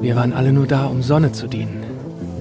Wir 0.00 0.14
waren 0.14 0.32
alle 0.32 0.52
nur 0.52 0.66
da, 0.66 0.86
um 0.86 1.02
Sonne 1.02 1.32
zu 1.32 1.46
dienen. 1.48 1.82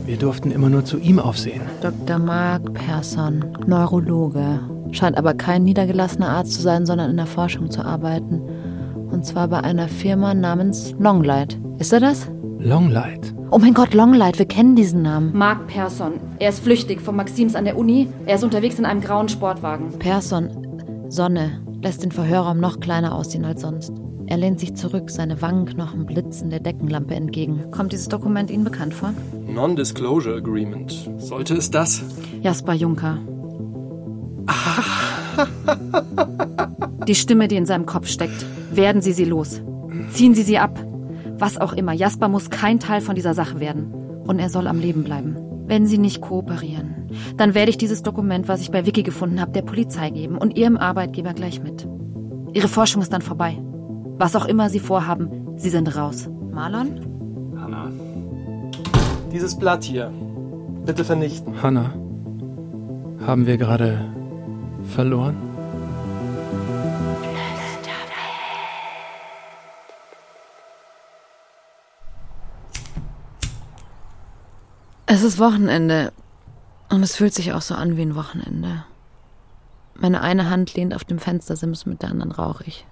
Wir 0.06 0.18
durften 0.18 0.52
immer 0.52 0.70
nur 0.70 0.86
zu 0.86 0.98
ihm 1.00 1.18
aufsehen. 1.18 1.62
Dr. 1.82 2.20
Mark 2.20 2.74
Persson, 2.74 3.44
Neurologe. 3.66 4.60
Scheint 4.92 5.18
aber 5.18 5.34
kein 5.34 5.64
niedergelassener 5.64 6.30
Arzt 6.30 6.54
zu 6.54 6.62
sein, 6.62 6.86
sondern 6.86 7.10
in 7.10 7.18
der 7.18 7.26
Forschung 7.26 7.72
zu 7.72 7.84
arbeiten. 7.84 8.42
Und 9.12 9.26
zwar 9.26 9.48
bei 9.48 9.62
einer 9.62 9.88
Firma 9.88 10.34
namens 10.34 10.94
Longlight. 11.00 11.58
Ist 11.80 11.92
er 11.92 12.02
das? 12.02 12.28
Longlight. 12.60 13.34
Oh 13.52 13.58
mein 13.58 13.74
Gott, 13.74 13.94
Longlight, 13.94 14.38
wir 14.38 14.46
kennen 14.46 14.76
diesen 14.76 15.02
Namen. 15.02 15.36
Mark 15.36 15.68
Persson. 15.68 16.14
Er 16.40 16.50
ist 16.50 16.64
flüchtig 16.64 17.02
vom 17.02 17.16
Maxims 17.16 17.56
an 17.56 17.66
der 17.66 17.78
Uni. 17.78 18.08
Er 18.26 18.36
ist 18.36 18.44
unterwegs 18.44 18.78
in 18.78 18.86
einem 18.86 19.02
grauen 19.02 19.30
Sportwagen. 19.30 19.90
Persson, 20.00 20.50
Sonne, 21.10 21.62
lässt 21.82 22.04
den 22.04 22.12
Verhörraum 22.12 22.60
noch 22.60 22.80
kleiner 22.80 23.16
aussehen 23.16 23.46
als 23.46 23.62
sonst. 23.62 23.94
Er 24.28 24.38
lehnt 24.38 24.60
sich 24.60 24.76
zurück, 24.76 25.12
seine 25.12 25.42
Wangenknochen 25.42 26.06
blitzen 26.06 26.50
der 26.50 26.60
Deckenlampe 26.60 27.14
entgegen. 27.14 27.70
Kommt 27.72 27.92
dieses 27.92 28.08
Dokument 28.08 28.50
Ihnen 28.50 28.64
bekannt 28.64 28.94
vor? 28.94 29.14
Non-Disclosure 29.48 30.38
Agreement. 30.38 31.10
Sollte 31.18 31.56
es 31.56 31.70
das? 31.70 32.04
Jasper 32.42 32.74
Juncker. 32.74 33.20
Die 37.08 37.16
Stimme, 37.16 37.48
die 37.48 37.56
in 37.56 37.68
seinem 37.68 37.86
Kopf 37.86 38.08
steckt. 38.08 38.46
Werden 38.72 39.02
Sie 39.02 39.14
sie 39.14 39.26
los. 39.26 39.62
Ziehen 40.12 40.34
Sie 40.34 40.44
sie 40.44 40.58
ab. 40.58 40.84
Was 41.38 41.60
auch 41.60 41.74
immer. 41.74 41.94
Jasper 41.94 42.28
muss 42.28 42.50
kein 42.50 42.80
Teil 42.80 43.02
von 43.02 43.16
dieser 43.16 43.36
Sache 43.36 43.60
werden. 43.60 43.94
Und 44.26 44.40
er 44.40 44.50
soll 44.50 44.68
am 44.68 44.80
Leben 44.80 45.04
bleiben. 45.04 45.38
Wenn 45.68 45.86
Sie 45.86 45.98
nicht 45.98 46.22
kooperieren, 46.22 47.10
dann 47.38 47.54
werde 47.54 47.70
ich 47.70 47.78
dieses 47.78 48.02
Dokument, 48.04 48.48
was 48.48 48.62
ich 48.62 48.72
bei 48.72 48.86
Vicky 48.86 49.04
gefunden 49.04 49.40
habe, 49.42 49.52
der 49.52 49.62
Polizei 49.64 50.10
geben 50.10 50.38
und 50.38 50.58
Ihrem 50.58 50.78
Arbeitgeber 50.78 51.34
gleich 51.34 51.62
mit. 51.62 51.88
Ihre 52.54 52.68
Forschung 52.68 53.02
ist 53.02 53.14
dann 53.14 53.22
vorbei. 53.22 53.58
Was 54.18 54.34
auch 54.38 54.46
immer 54.46 54.70
Sie 54.70 54.80
vorhaben, 54.80 55.58
Sie 55.58 55.70
sind 55.70 55.94
raus. 55.94 56.30
Marlon? 56.52 57.54
Hanna. 57.60 57.92
Dieses 59.30 59.58
Blatt 59.60 59.84
hier. 59.84 60.10
Bitte 60.86 61.04
vernichten. 61.04 61.62
Hannah, 61.62 61.94
haben 63.28 63.46
wir 63.46 63.58
gerade 63.58 64.00
verloren? 64.84 65.36
Es 75.08 75.24
ist 75.24 75.40
Wochenende. 75.40 76.14
Und 76.90 77.04
es 77.04 77.18
fühlt 77.18 77.34
sich 77.34 77.52
auch 77.52 77.62
so 77.62 77.76
an 77.76 77.98
wie 77.98 78.04
ein 78.04 78.16
Wochenende. 78.16 78.86
Meine 79.94 80.22
eine 80.22 80.50
Hand 80.50 80.74
lehnt 80.76 80.96
auf 80.96 81.04
dem 81.04 81.20
Fenstersims, 81.20 81.86
mit 81.86 82.02
der 82.02 82.12
anderen 82.12 82.32
rauche 82.32 82.64
ich. 82.66 82.86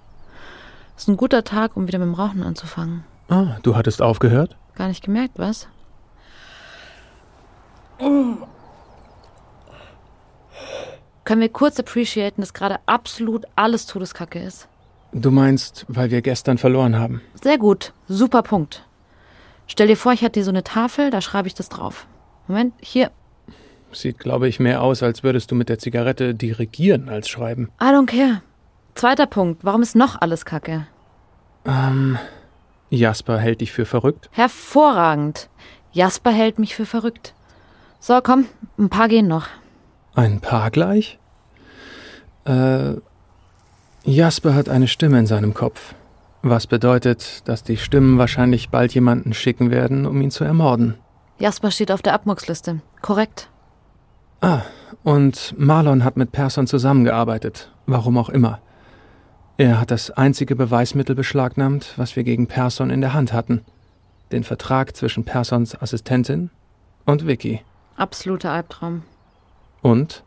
Es 0.96 1.02
ist 1.02 1.08
ein 1.08 1.16
guter 1.16 1.44
Tag, 1.44 1.76
um 1.76 1.88
wieder 1.88 1.98
mit 1.98 2.06
dem 2.08 2.14
Rauchen 2.14 2.42
anzufangen. 2.42 3.04
Ah, 3.28 3.56
du 3.62 3.74
hattest 3.74 4.00
aufgehört? 4.02 4.56
Gar 4.74 4.88
nicht 4.88 5.04
gemerkt, 5.04 5.38
was? 5.38 5.68
Können 11.24 11.40
wir 11.40 11.48
kurz 11.48 11.80
appreciaten, 11.80 12.42
dass 12.42 12.52
gerade 12.52 12.78
absolut 12.86 13.46
alles 13.56 13.86
Todeskacke 13.86 14.40
ist? 14.40 14.68
Du 15.12 15.30
meinst, 15.30 15.86
weil 15.88 16.10
wir 16.10 16.22
gestern 16.22 16.58
verloren 16.58 16.98
haben. 16.98 17.22
Sehr 17.40 17.56
gut, 17.56 17.92
super 18.08 18.42
Punkt. 18.42 18.86
Stell 19.66 19.86
dir 19.86 19.96
vor, 19.96 20.12
ich 20.12 20.22
hätte 20.22 20.40
hier 20.40 20.44
so 20.44 20.50
eine 20.50 20.64
Tafel, 20.64 21.10
da 21.10 21.20
schreibe 21.20 21.48
ich 21.48 21.54
das 21.54 21.68
drauf. 21.68 22.06
Moment, 22.46 22.74
hier. 22.80 23.10
Sieht, 23.92 24.18
glaube 24.18 24.48
ich, 24.48 24.60
mehr 24.60 24.82
aus, 24.82 25.02
als 25.02 25.22
würdest 25.22 25.50
du 25.50 25.54
mit 25.54 25.68
der 25.68 25.78
Zigarette 25.78 26.34
dirigieren 26.34 27.08
als 27.08 27.28
schreiben. 27.28 27.70
I 27.80 27.86
don't 27.86 28.06
care. 28.06 28.42
Zweiter 28.94 29.26
Punkt, 29.26 29.64
warum 29.64 29.82
ist 29.82 29.96
noch 29.96 30.20
alles 30.20 30.44
Kacke? 30.44 30.86
Ähm, 31.64 32.18
Jasper 32.90 33.38
hält 33.38 33.60
dich 33.60 33.72
für 33.72 33.86
verrückt? 33.86 34.28
Hervorragend. 34.32 35.48
Jasper 35.92 36.30
hält 36.30 36.58
mich 36.58 36.74
für 36.74 36.86
verrückt. 36.86 37.34
So, 37.98 38.20
komm, 38.22 38.46
ein 38.78 38.88
paar 38.88 39.08
gehen 39.08 39.26
noch. 39.26 39.46
Ein 40.14 40.40
Paar 40.40 40.70
gleich? 40.70 41.18
Äh, 42.44 42.94
Jasper 44.04 44.54
hat 44.54 44.68
eine 44.68 44.86
Stimme 44.86 45.18
in 45.18 45.26
seinem 45.26 45.54
Kopf. 45.54 45.94
Was 46.42 46.66
bedeutet, 46.66 47.48
dass 47.48 47.62
die 47.64 47.78
Stimmen 47.78 48.18
wahrscheinlich 48.18 48.68
bald 48.68 48.94
jemanden 48.94 49.32
schicken 49.32 49.70
werden, 49.70 50.06
um 50.06 50.20
ihn 50.20 50.30
zu 50.30 50.44
ermorden. 50.44 50.94
Jasper 51.38 51.70
steht 51.70 51.90
auf 51.90 52.02
der 52.02 52.12
Abmurksliste. 52.12 52.80
Korrekt. 53.00 53.48
Ah, 54.40 54.60
und 55.02 55.54
Marlon 55.56 56.04
hat 56.04 56.16
mit 56.16 56.32
Persson 56.32 56.66
zusammengearbeitet, 56.66 57.72
warum 57.86 58.18
auch 58.18 58.28
immer. 58.28 58.60
Er 59.56 59.80
hat 59.80 59.92
das 59.92 60.10
einzige 60.10 60.56
Beweismittel 60.56 61.14
beschlagnahmt, 61.14 61.94
was 61.96 62.16
wir 62.16 62.24
gegen 62.24 62.48
Persson 62.48 62.90
in 62.90 63.00
der 63.00 63.14
Hand 63.14 63.32
hatten. 63.32 63.64
Den 64.32 64.42
Vertrag 64.42 64.96
zwischen 64.96 65.24
Persons 65.24 65.80
Assistentin 65.80 66.50
und 67.04 67.26
Vicky. 67.26 67.62
Absoluter 67.96 68.50
Albtraum. 68.50 69.02
Und 69.80 70.24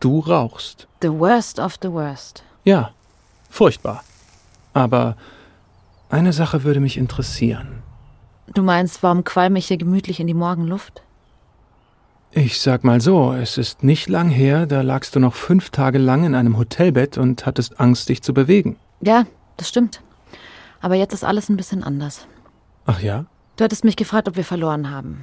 du 0.00 0.18
rauchst. 0.18 0.86
The 1.00 1.12
worst 1.12 1.58
of 1.58 1.76
the 1.80 1.90
worst. 1.90 2.44
Ja, 2.64 2.92
furchtbar. 3.48 4.04
Aber 4.74 5.16
eine 6.10 6.34
Sache 6.34 6.62
würde 6.62 6.80
mich 6.80 6.98
interessieren. 6.98 7.82
Du 8.52 8.62
meinst, 8.62 9.02
warum 9.02 9.24
qualm 9.24 9.56
ich 9.56 9.68
hier 9.68 9.78
gemütlich 9.78 10.20
in 10.20 10.26
die 10.26 10.34
Morgenluft? 10.34 11.02
Ich 12.38 12.60
sag 12.60 12.84
mal 12.84 13.00
so, 13.00 13.32
es 13.32 13.56
ist 13.56 13.82
nicht 13.82 14.10
lang 14.10 14.28
her, 14.28 14.66
da 14.66 14.82
lagst 14.82 15.16
du 15.16 15.20
noch 15.20 15.32
fünf 15.32 15.70
Tage 15.70 15.96
lang 15.96 16.22
in 16.22 16.34
einem 16.34 16.58
Hotelbett 16.58 17.16
und 17.16 17.46
hattest 17.46 17.80
Angst, 17.80 18.10
dich 18.10 18.22
zu 18.22 18.34
bewegen. 18.34 18.76
Ja, 19.00 19.24
das 19.56 19.70
stimmt. 19.70 20.02
Aber 20.82 20.96
jetzt 20.96 21.14
ist 21.14 21.24
alles 21.24 21.48
ein 21.48 21.56
bisschen 21.56 21.82
anders. 21.82 22.26
Ach 22.84 23.00
ja? 23.00 23.24
Du 23.56 23.64
hattest 23.64 23.84
mich 23.84 23.96
gefragt, 23.96 24.28
ob 24.28 24.36
wir 24.36 24.44
verloren 24.44 24.90
haben. 24.90 25.22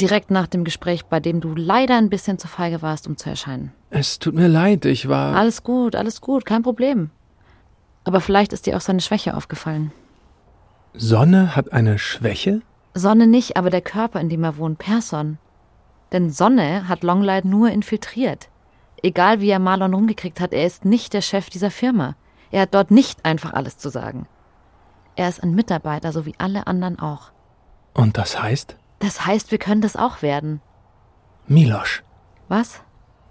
Direkt 0.00 0.32
nach 0.32 0.48
dem 0.48 0.64
Gespräch, 0.64 1.04
bei 1.04 1.20
dem 1.20 1.40
du 1.40 1.54
leider 1.54 1.96
ein 1.96 2.10
bisschen 2.10 2.36
zu 2.40 2.48
feige 2.48 2.82
warst, 2.82 3.06
um 3.06 3.16
zu 3.16 3.30
erscheinen. 3.30 3.72
Es 3.90 4.18
tut 4.18 4.34
mir 4.34 4.48
leid, 4.48 4.84
ich 4.86 5.08
war. 5.08 5.36
Alles 5.36 5.62
gut, 5.62 5.94
alles 5.94 6.20
gut, 6.20 6.44
kein 6.44 6.64
Problem. 6.64 7.10
Aber 8.02 8.20
vielleicht 8.20 8.52
ist 8.52 8.66
dir 8.66 8.76
auch 8.76 8.80
seine 8.80 9.02
Schwäche 9.02 9.36
aufgefallen. 9.36 9.92
Sonne 10.94 11.54
hat 11.54 11.72
eine 11.72 12.00
Schwäche? 12.00 12.62
Sonne 12.92 13.28
nicht, 13.28 13.56
aber 13.56 13.70
der 13.70 13.82
Körper, 13.82 14.20
in 14.20 14.28
dem 14.28 14.42
er 14.42 14.56
wohnt, 14.56 14.80
Person. 14.80 15.38
Denn 16.12 16.30
Sonne 16.30 16.88
hat 16.88 17.02
Longlight 17.02 17.44
nur 17.44 17.70
infiltriert. 17.70 18.48
Egal 19.02 19.40
wie 19.40 19.50
er 19.50 19.58
Marlon 19.58 19.94
rumgekriegt 19.94 20.40
hat, 20.40 20.52
er 20.52 20.66
ist 20.66 20.84
nicht 20.84 21.12
der 21.14 21.22
Chef 21.22 21.48
dieser 21.50 21.70
Firma. 21.70 22.16
Er 22.50 22.62
hat 22.62 22.74
dort 22.74 22.90
nicht 22.90 23.24
einfach 23.24 23.52
alles 23.52 23.78
zu 23.78 23.88
sagen. 23.88 24.26
Er 25.16 25.28
ist 25.28 25.42
ein 25.42 25.54
Mitarbeiter, 25.54 26.12
so 26.12 26.26
wie 26.26 26.34
alle 26.38 26.66
anderen 26.66 26.98
auch. 26.98 27.32
Und 27.94 28.18
das 28.18 28.40
heißt? 28.42 28.76
Das 28.98 29.26
heißt, 29.26 29.50
wir 29.50 29.58
können 29.58 29.80
das 29.80 29.96
auch 29.96 30.22
werden. 30.22 30.60
Milosch, 31.46 32.02
Was? 32.48 32.82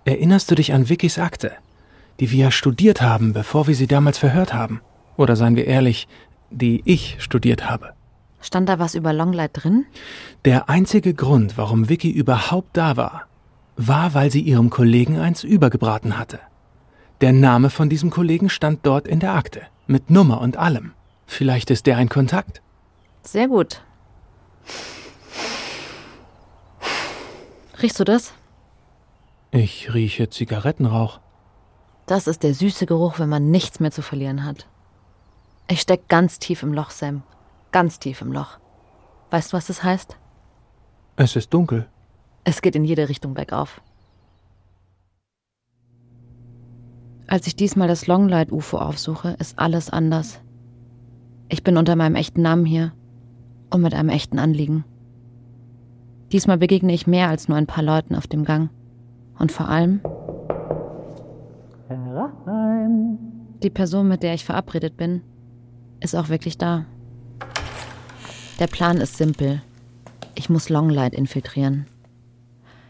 erinnerst 0.06 0.50
du 0.50 0.56
dich 0.56 0.74
an 0.74 0.90
Vickys 0.90 1.20
Akte, 1.20 1.52
die 2.20 2.32
wir 2.32 2.52
studiert 2.52 3.02
haben, 3.02 3.34
bevor 3.34 3.68
wir 3.68 3.76
sie 3.76 3.88
damals 3.88 4.18
verhört 4.18 4.54
haben? 4.54 4.82
Oder 5.18 5.36
seien 5.36 5.56
wir 5.56 5.68
ehrlich, 5.68 6.08
die 6.50 6.82
ich 6.86 7.18
studiert 7.20 7.70
habe? 7.70 7.94
Stand 8.42 8.70
da 8.70 8.80
was 8.80 8.96
über 8.96 9.14
Longlight 9.14 9.52
drin? 9.54 9.86
Der 10.46 10.70
einzige 10.70 11.14
Grund, 11.14 11.58
warum 11.58 11.90
Vicky 11.90 12.10
überhaupt 12.10 12.76
da 12.78 12.96
war, 12.98 13.28
war, 13.76 14.14
weil 14.14 14.32
sie 14.32 14.42
ihrem 14.42 14.70
Kollegen 14.70 15.20
eins 15.20 15.44
übergebraten 15.44 16.18
hatte. 16.18 16.40
Der 17.22 17.34
Name 17.34 17.70
von 17.70 17.90
diesem 17.90 18.10
Kollegen 18.10 18.50
stand 18.50 18.86
dort 18.86 19.08
in 19.08 19.20
der 19.20 19.34
Akte, 19.34 19.64
mit 19.88 20.10
Nummer 20.10 20.40
und 20.42 20.58
allem. 20.58 20.94
Vielleicht 21.26 21.70
ist 21.70 21.86
der 21.86 21.98
ein 21.98 22.10
Kontakt. 22.10 22.62
Sehr 23.24 23.48
gut. 23.48 23.82
Riechst 27.82 28.00
du 28.00 28.04
das? 28.04 28.34
Ich 29.52 29.94
rieche 29.94 30.30
Zigarettenrauch. 30.30 31.20
Das 32.06 32.28
ist 32.28 32.44
der 32.44 32.54
süße 32.54 32.86
Geruch, 32.86 33.20
wenn 33.20 33.30
man 33.30 33.52
nichts 33.52 33.80
mehr 33.80 33.92
zu 33.92 34.02
verlieren 34.02 34.46
hat. 34.46 34.68
Ich 35.68 35.82
steck 35.82 36.08
ganz 36.08 36.40
tief 36.40 36.64
im 36.64 36.74
Loch, 36.74 36.90
Sam. 36.90 37.24
Ganz 37.72 38.00
tief 38.00 38.22
im 38.22 38.32
Loch. 38.32 38.60
Weißt 39.30 39.54
du, 39.54 39.58
was 39.58 39.68
das 39.68 39.84
heißt? 39.84 40.18
Es 41.16 41.36
ist 41.36 41.54
dunkel. 41.54 41.88
Es 42.44 42.62
geht 42.62 42.76
in 42.76 42.86
jede 42.86 43.10
Richtung 43.10 43.34
bergauf. 43.34 43.82
Als 47.28 47.46
ich 47.46 47.56
diesmal 47.56 47.88
das 47.88 48.08
Longlight-UFO 48.08 48.78
aufsuche, 48.78 49.36
ist 49.40 49.60
alles 49.60 49.92
anders. 49.92 50.42
Ich 51.48 51.64
bin 51.64 51.78
unter 51.78 51.96
meinem 51.96 52.16
echten 52.16 52.42
Namen 52.42 52.66
hier 52.66 52.92
und 53.70 53.82
mit 53.82 53.94
einem 53.94 54.10
echten 54.10 54.40
Anliegen. 54.40 54.84
Diesmal 56.32 56.58
begegne 56.58 56.94
ich 56.94 57.06
mehr 57.06 57.30
als 57.30 57.48
nur 57.48 57.58
ein 57.58 57.68
paar 57.68 57.84
Leuten 57.84 58.16
auf 58.16 58.26
dem 58.26 58.46
Gang. 58.46 58.70
Und 59.38 59.52
vor 59.52 59.68
allem 59.70 60.02
die 63.62 63.70
Person, 63.70 64.08
mit 64.08 64.24
der 64.24 64.34
ich 64.34 64.46
verabredet 64.46 64.98
bin, 64.98 65.22
ist 66.00 66.16
auch 66.16 66.30
wirklich 66.30 66.58
da. 66.58 66.86
Der 68.60 68.68
Plan 68.68 68.98
ist 68.98 69.16
simpel. 69.16 69.62
Ich 70.36 70.50
muss 70.50 70.68
Longlight 70.68 71.14
infiltrieren. 71.14 71.86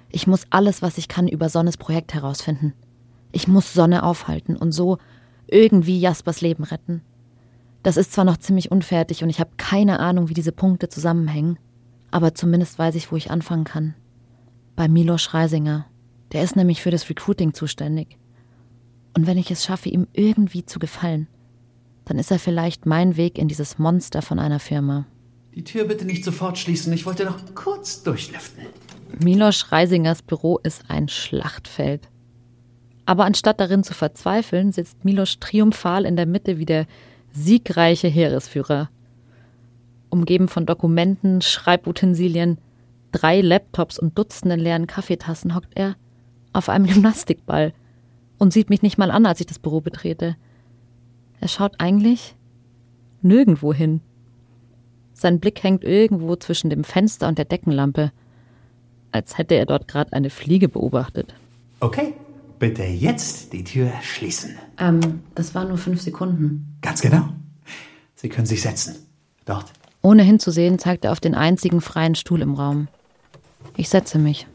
Ich 0.10 0.26
muss 0.26 0.48
alles, 0.50 0.82
was 0.82 0.98
ich 0.98 1.08
kann, 1.08 1.28
über 1.28 1.48
Sonnes 1.48 1.78
Projekt 1.78 2.16
herausfinden. 2.16 2.74
Ich 3.32 3.48
muss 3.48 3.72
Sonne 3.72 4.02
aufhalten 4.02 4.58
und 4.58 4.72
so 4.72 4.98
irgendwie 5.46 6.00
Jaspers 6.00 6.42
Leben 6.42 6.64
retten. 6.64 7.04
Das 7.84 7.98
ist 7.98 8.14
zwar 8.14 8.26
noch 8.26 8.38
ziemlich 8.38 8.72
unfertig 8.72 9.22
und 9.22 9.30
ich 9.30 9.40
habe 9.40 9.52
keine 9.58 10.00
Ahnung, 10.00 10.28
wie 10.28 10.34
diese 10.34 10.52
Punkte 10.52 10.90
zusammenhängen, 10.90 11.60
aber 12.10 12.34
zumindest 12.34 12.80
weiß 12.80 12.96
ich, 12.96 13.12
wo 13.12 13.16
ich 13.16 13.30
anfangen 13.30 13.64
kann. 13.64 13.94
Bei 14.76 14.88
Milos 14.88 15.36
Reisinger. 15.36 15.86
Der 16.32 16.44
ist 16.44 16.56
nämlich 16.56 16.82
für 16.82 16.92
das 16.92 17.08
Recruiting 17.08 17.54
zuständig. 17.54 18.18
Und 19.16 19.28
wenn 19.28 19.38
ich 19.38 19.52
es 19.52 19.64
schaffe, 19.64 19.90
ihm 19.90 20.08
irgendwie 20.14 20.66
zu 20.66 20.80
gefallen, 20.80 21.28
dann 22.06 22.18
ist 22.18 22.32
er 22.32 22.40
vielleicht 22.40 22.88
mein 22.88 23.18
Weg 23.18 23.38
in 23.38 23.48
dieses 23.48 23.78
Monster 23.78 24.24
von 24.24 24.40
einer 24.40 24.60
Firma. 24.60 25.06
Die 25.56 25.64
Tür 25.64 25.86
bitte 25.86 26.06
nicht 26.06 26.24
sofort 26.24 26.58
schließen, 26.58 26.94
ich 26.94 27.06
wollte 27.06 27.26
noch 27.26 27.38
kurz 27.56 28.04
durchlüften. 28.04 28.66
Milos 29.22 29.72
Reisingers 29.72 30.22
Büro 30.22 30.60
ist 30.64 30.84
ein 30.88 31.08
Schlachtfeld. 31.08 32.10
Aber 33.06 33.26
anstatt 33.26 33.60
darin 33.60 33.84
zu 33.84 33.94
verzweifeln, 33.94 34.72
sitzt 34.72 35.04
Milos 35.04 35.40
triumphal 35.40 36.06
in 36.06 36.16
der 36.16 36.28
Mitte 36.28 36.60
wie 36.60 36.66
der 36.66 36.86
siegreiche 37.32 38.08
Heeresführer. 38.08 38.90
Umgeben 40.10 40.48
von 40.48 40.66
Dokumenten, 40.66 41.42
Schreibutensilien, 41.42 42.60
drei 43.12 43.42
Laptops 43.42 43.98
und 43.98 44.18
Dutzenden 44.18 44.60
leeren 44.60 44.88
Kaffeetassen 44.88 45.56
hockt 45.56 45.76
er 45.76 45.96
auf 46.54 46.70
einem 46.70 46.86
Gymnastikball 46.92 47.74
und 48.38 48.54
sieht 48.54 48.70
mich 48.70 48.82
nicht 48.82 48.98
mal 48.98 49.12
an, 49.12 49.26
als 49.26 49.40
ich 49.40 49.48
das 49.48 49.60
Büro 49.60 49.82
betrete. 49.82 50.36
Er 51.42 51.48
schaut 51.48 51.80
eigentlich 51.80 52.36
nirgendwo 53.22 53.74
hin. 53.74 54.02
Sein 55.20 55.42
Blick 55.42 55.64
hängt 55.64 55.84
irgendwo 55.84 56.38
zwischen 56.38 56.70
dem 56.70 56.86
Fenster 56.86 57.28
und 57.28 57.38
der 57.38 57.44
Deckenlampe, 57.44 58.14
als 59.12 59.38
hätte 59.38 59.56
er 59.56 59.66
dort 59.66 59.90
gerade 59.90 60.14
eine 60.14 60.30
Fliege 60.30 60.70
beobachtet. 60.70 61.36
Okay, 61.82 62.14
bitte 62.58 62.84
jetzt 62.84 63.52
die 63.52 63.66
Tür 63.66 63.92
schließen. 64.02 64.56
Ähm, 64.78 65.24
das 65.36 65.54
waren 65.54 65.68
nur 65.68 65.78
fünf 65.78 66.02
Sekunden. 66.02 66.78
Ganz 66.82 67.02
genau. 67.02 67.28
Sie 68.16 68.30
können 68.30 68.48
sich 68.48 68.62
setzen. 68.62 68.96
Dort. 69.44 69.66
Ohne 70.02 70.24
hinzusehen, 70.24 70.80
zeigt 70.80 71.04
er 71.04 71.12
auf 71.12 71.20
den 71.20 71.36
einzigen 71.36 71.82
freien 71.82 72.16
Stuhl 72.16 72.42
im 72.42 72.54
Raum. 72.54 72.88
Ich 73.76 73.90
setze 73.90 74.20
mich. 74.20 74.48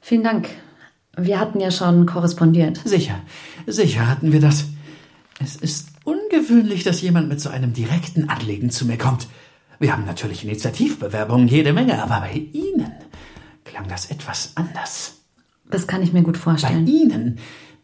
Vielen 0.00 0.24
Dank. 0.24 0.48
Wir 1.16 1.38
hatten 1.38 1.60
ja 1.60 1.70
schon 1.70 2.06
korrespondiert. 2.06 2.80
Sicher, 2.84 3.20
sicher 3.68 4.08
hatten 4.08 4.32
wir 4.32 4.40
das. 4.40 4.66
Es 5.40 5.54
ist 5.54 5.95
ungewöhnlich, 6.26 6.84
dass 6.84 7.02
jemand 7.02 7.28
mit 7.28 7.40
so 7.40 7.50
einem 7.50 7.72
direkten 7.72 8.28
Anliegen 8.28 8.70
zu 8.70 8.86
mir 8.86 8.98
kommt. 8.98 9.28
Wir 9.78 9.92
haben 9.92 10.04
natürlich 10.04 10.44
Initiativbewerbungen 10.44 11.48
jede 11.48 11.72
Menge, 11.72 12.02
aber 12.02 12.20
bei 12.20 12.32
Ihnen 12.32 12.92
klang 13.64 13.88
das 13.88 14.10
etwas 14.10 14.52
anders. 14.54 15.22
Das 15.68 15.86
kann 15.86 16.02
ich 16.02 16.12
mir 16.12 16.22
gut 16.22 16.36
Bei 16.36 16.42
vorstellen. 16.42 16.86
Ihnen 16.86 17.38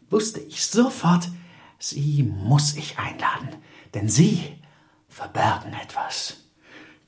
wusste 0.09 0.39
ich 0.39 0.65
sofort, 0.65 1.29
Sie 1.79 2.23
muss 2.23 2.75
ich 2.75 2.97
einladen, 2.97 3.49
denn 3.93 4.09
Sie 4.09 4.41
verbergen 5.09 5.73
etwas. 5.81 6.37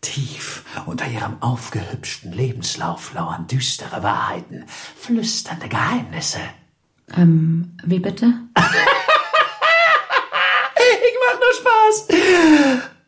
Tief 0.02 0.64
unter 0.86 1.08
Ihrem 1.08 1.42
aufgehübschten 1.42 2.32
Lebenslauf 2.32 3.14
lauern 3.14 3.48
düstere 3.48 4.04
Wahrheiten, 4.04 4.66
flüsternde 4.68 5.68
Geheimnisse. 5.68 6.42
Ähm, 7.16 7.78
wie 7.84 8.00
bitte? 8.00 8.34
Mach 11.36 11.42
nur 11.42 11.54
Spaß. 11.54 12.08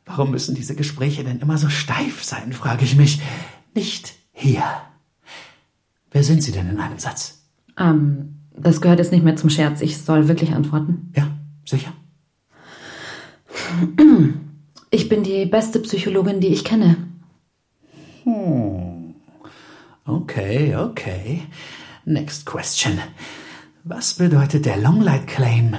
Warum 0.05 0.31
müssen 0.31 0.55
diese 0.55 0.75
Gespräche 0.75 1.23
denn 1.23 1.39
immer 1.39 1.57
so 1.57 1.69
steif 1.69 2.23
sein, 2.23 2.53
frage 2.53 2.85
ich 2.85 2.95
mich. 2.95 3.21
Nicht 3.73 4.13
hier. 4.31 4.63
Wer 6.11 6.23
sind 6.23 6.41
Sie 6.41 6.51
denn 6.51 6.69
in 6.69 6.79
einem 6.79 6.99
Satz? 6.99 7.43
Ähm, 7.77 8.39
das 8.55 8.81
gehört 8.81 8.99
jetzt 8.99 9.11
nicht 9.11 9.23
mehr 9.23 9.35
zum 9.35 9.49
Scherz. 9.49 9.81
Ich 9.81 9.97
soll 9.97 10.27
wirklich 10.27 10.53
antworten. 10.53 11.11
Ja, 11.15 11.27
sicher. 11.65 11.93
Ich 14.89 15.09
bin 15.09 15.23
die 15.23 15.45
beste 15.45 15.79
Psychologin, 15.79 16.39
die 16.39 16.47
ich 16.47 16.63
kenne. 16.63 16.97
Okay, 20.05 20.75
okay. 20.75 21.43
Next 22.05 22.45
question. 22.45 22.99
Was 23.83 24.15
bedeutet 24.15 24.65
der 24.65 24.77
Longlight 24.77 25.27
Claim? 25.27 25.75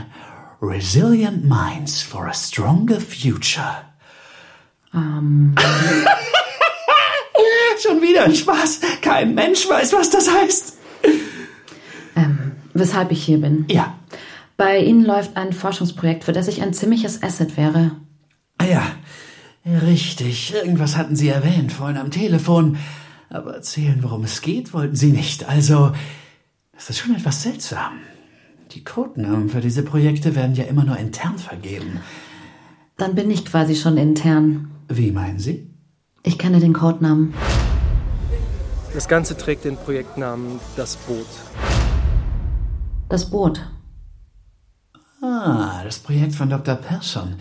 Resilient 0.61 1.45
minds 1.45 2.03
for 2.03 2.27
a 2.27 2.35
stronger 2.35 3.01
future. 3.01 3.85
Schon 7.83 8.03
wieder 8.03 8.25
ein 8.25 8.35
Spaß. 8.35 8.81
Kein 9.01 9.35
Mensch 9.35 9.69
weiß, 9.69 9.93
was 9.93 10.11
das 10.11 10.29
heißt. 10.29 10.77
Ähm, 12.17 12.53
weshalb 12.75 13.13
ich 13.13 13.25
hier 13.25 13.41
bin. 13.41 13.67
Ja. 13.69 13.95
Bei 14.57 14.81
Ihnen 14.81 15.05
läuft 15.05 15.37
ein 15.37 15.53
Forschungsprojekt, 15.53 16.25
für 16.25 16.33
das 16.33 16.49
ich 16.49 16.61
ein 16.63 16.75
ziemliches 16.75 17.23
Asset 17.23 17.57
wäre. 17.57 17.93
Ah 18.59 18.65
ja, 18.65 18.83
richtig. 19.65 20.53
Irgendwas 20.53 20.97
hatten 20.97 21.15
Sie 21.15 21.29
erwähnt 21.29 21.73
vorhin 21.73 21.99
am 21.99 22.11
Telefon. 22.11 22.79
Aber 23.31 23.55
erzählen, 23.55 24.03
worum 24.03 24.25
es 24.25 24.41
geht, 24.41 24.75
wollten 24.75 24.97
Sie 24.97 25.13
nicht. 25.13 25.49
Also, 25.49 25.93
das 26.73 26.91
ist 26.91 26.99
schon 26.99 27.15
etwas 27.15 27.45
seltsam. 27.45 28.01
Die 28.73 28.85
Codenamen 28.85 29.49
für 29.49 29.61
diese 29.61 29.83
Projekte 29.83 30.35
werden 30.35 30.55
ja 30.55 30.65
immer 30.65 30.85
nur 30.85 30.99
intern 30.99 31.39
vergeben. 31.39 32.01
Dann 32.99 33.15
bin 33.15 33.31
ich 33.31 33.47
quasi 33.47 33.75
schon 33.75 33.97
intern. 33.97 34.71
Wie 34.89 35.11
meinen 35.11 35.39
Sie? 35.39 35.71
Ich 36.23 36.39
kenne 36.39 36.61
den 36.61 36.75
Codenamen. 36.75 37.33
Das 38.93 39.09
Ganze 39.09 39.39
trägt 39.39 39.65
den 39.65 39.77
Projektnamen 39.77 40.61
Das 40.77 40.97
Boot. 40.97 41.27
Das 43.09 43.31
Boot. 43.31 43.61
Ah, 45.23 45.83
das 45.85 45.99
Projekt 46.01 46.35
von 46.35 46.51
Dr. 46.51 46.75
Persson. 46.75 47.37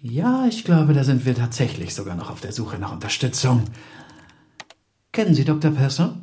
Ja, 0.00 0.46
ich 0.46 0.64
glaube, 0.64 0.94
da 0.94 1.02
sind 1.02 1.26
wir 1.26 1.34
tatsächlich 1.34 1.94
sogar 1.94 2.14
noch 2.14 2.30
auf 2.30 2.40
der 2.40 2.52
Suche 2.52 2.78
nach 2.78 2.92
Unterstützung. 2.92 3.64
Kennen 5.10 5.34
Sie 5.34 5.44
Dr. 5.44 5.72
Persson? 5.72 6.22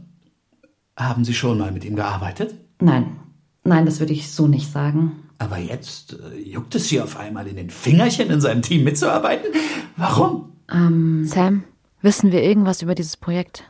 Haben 0.96 1.25
Sie 1.25 1.34
schon 1.34 1.58
mal 1.58 1.72
mit 1.72 1.84
ihm 1.84 1.96
gearbeitet? 1.96 2.56
Nein. 2.80 3.18
Nein, 3.63 3.86
das 3.86 4.00
würde 4.00 4.13
ich 4.13 4.31
so 4.31 4.48
nicht 4.48 4.71
sagen. 4.71 5.24
Aber 5.38 5.57
jetzt 5.57 6.18
äh, 6.19 6.38
juckt 6.39 6.75
es 6.75 6.89
Sie 6.89 7.01
auf 7.01 7.18
einmal 7.18 7.48
in 7.48 7.56
den 7.56 7.69
Fingerchen, 7.69 8.30
in 8.30 8.42
seinem 8.42 8.62
Team 8.62 8.83
mitzuarbeiten? 8.83 9.51
Warum? 9.98 10.50
Sam, 10.68 11.65
wissen 12.01 12.31
wir 12.31 12.42
irgendwas 12.42 12.81
über 12.81 12.95
dieses 12.95 13.18
Projekt? 13.18 13.65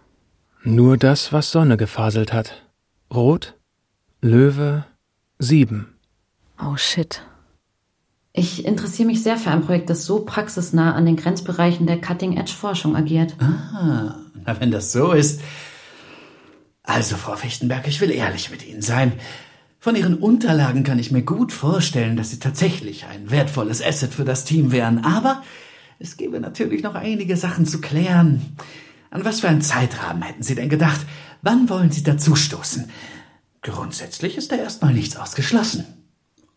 Nur 0.63 0.97
das, 0.97 1.33
was 1.33 1.51
Sonne 1.51 1.75
gefaselt 1.75 2.31
hat. 2.31 2.63
Rot, 3.13 3.55
Löwe, 4.21 4.85
sieben. 5.39 5.95
Oh 6.61 6.77
shit. 6.77 7.21
Ich 8.31 8.65
interessiere 8.65 9.07
mich 9.07 9.21
sehr 9.21 9.37
für 9.37 9.51
ein 9.51 9.65
Projekt, 9.65 9.89
das 9.89 10.05
so 10.05 10.23
praxisnah 10.23 10.93
an 10.93 11.05
den 11.05 11.17
Grenzbereichen 11.17 11.85
der 11.85 11.99
Cutting-Edge-Forschung 11.99 12.95
agiert. 12.95 13.35
Ah, 13.39 14.15
na, 14.45 14.59
wenn 14.59 14.71
das 14.71 14.91
so 14.91 15.11
ist. 15.11 15.41
Also, 16.81 17.15
Frau 17.15 17.35
Fichtenberg, 17.35 17.87
ich 17.87 18.01
will 18.01 18.11
ehrlich 18.11 18.49
mit 18.49 18.65
Ihnen 18.65 18.81
sein. 18.81 19.13
Von 19.83 19.97
Ihren 19.97 20.15
Unterlagen 20.15 20.85
kann 20.85 20.97
ich 20.97 21.11
mir 21.11 21.23
gut 21.23 21.51
vorstellen, 21.51 22.15
dass 22.15 22.29
Sie 22.29 22.39
tatsächlich 22.39 23.05
ein 23.07 23.31
wertvolles 23.31 23.83
Asset 23.83 24.13
für 24.13 24.23
das 24.23 24.45
Team 24.45 24.71
wären. 24.71 25.03
Aber 25.03 25.43
es 25.99 26.15
gäbe 26.15 26.39
natürlich 26.39 26.83
noch 26.83 26.95
einige 26.95 27.35
Sachen 27.35 27.65
zu 27.65 27.81
klären. 27.81 28.55
An 29.11 29.25
was 29.25 29.41
für 29.41 29.49
einen 29.49 29.61
Zeitrahmen 29.61 30.23
hätten 30.23 30.41
Sie 30.41 30.55
denn 30.55 30.69
gedacht? 30.69 31.01
Wann 31.41 31.67
wollen 31.67 31.91
Sie 31.91 32.01
dazustoßen? 32.01 32.89
Grundsätzlich 33.61 34.37
ist 34.37 34.53
da 34.53 34.55
erstmal 34.55 34.93
nichts 34.93 35.17
ausgeschlossen. 35.17 35.83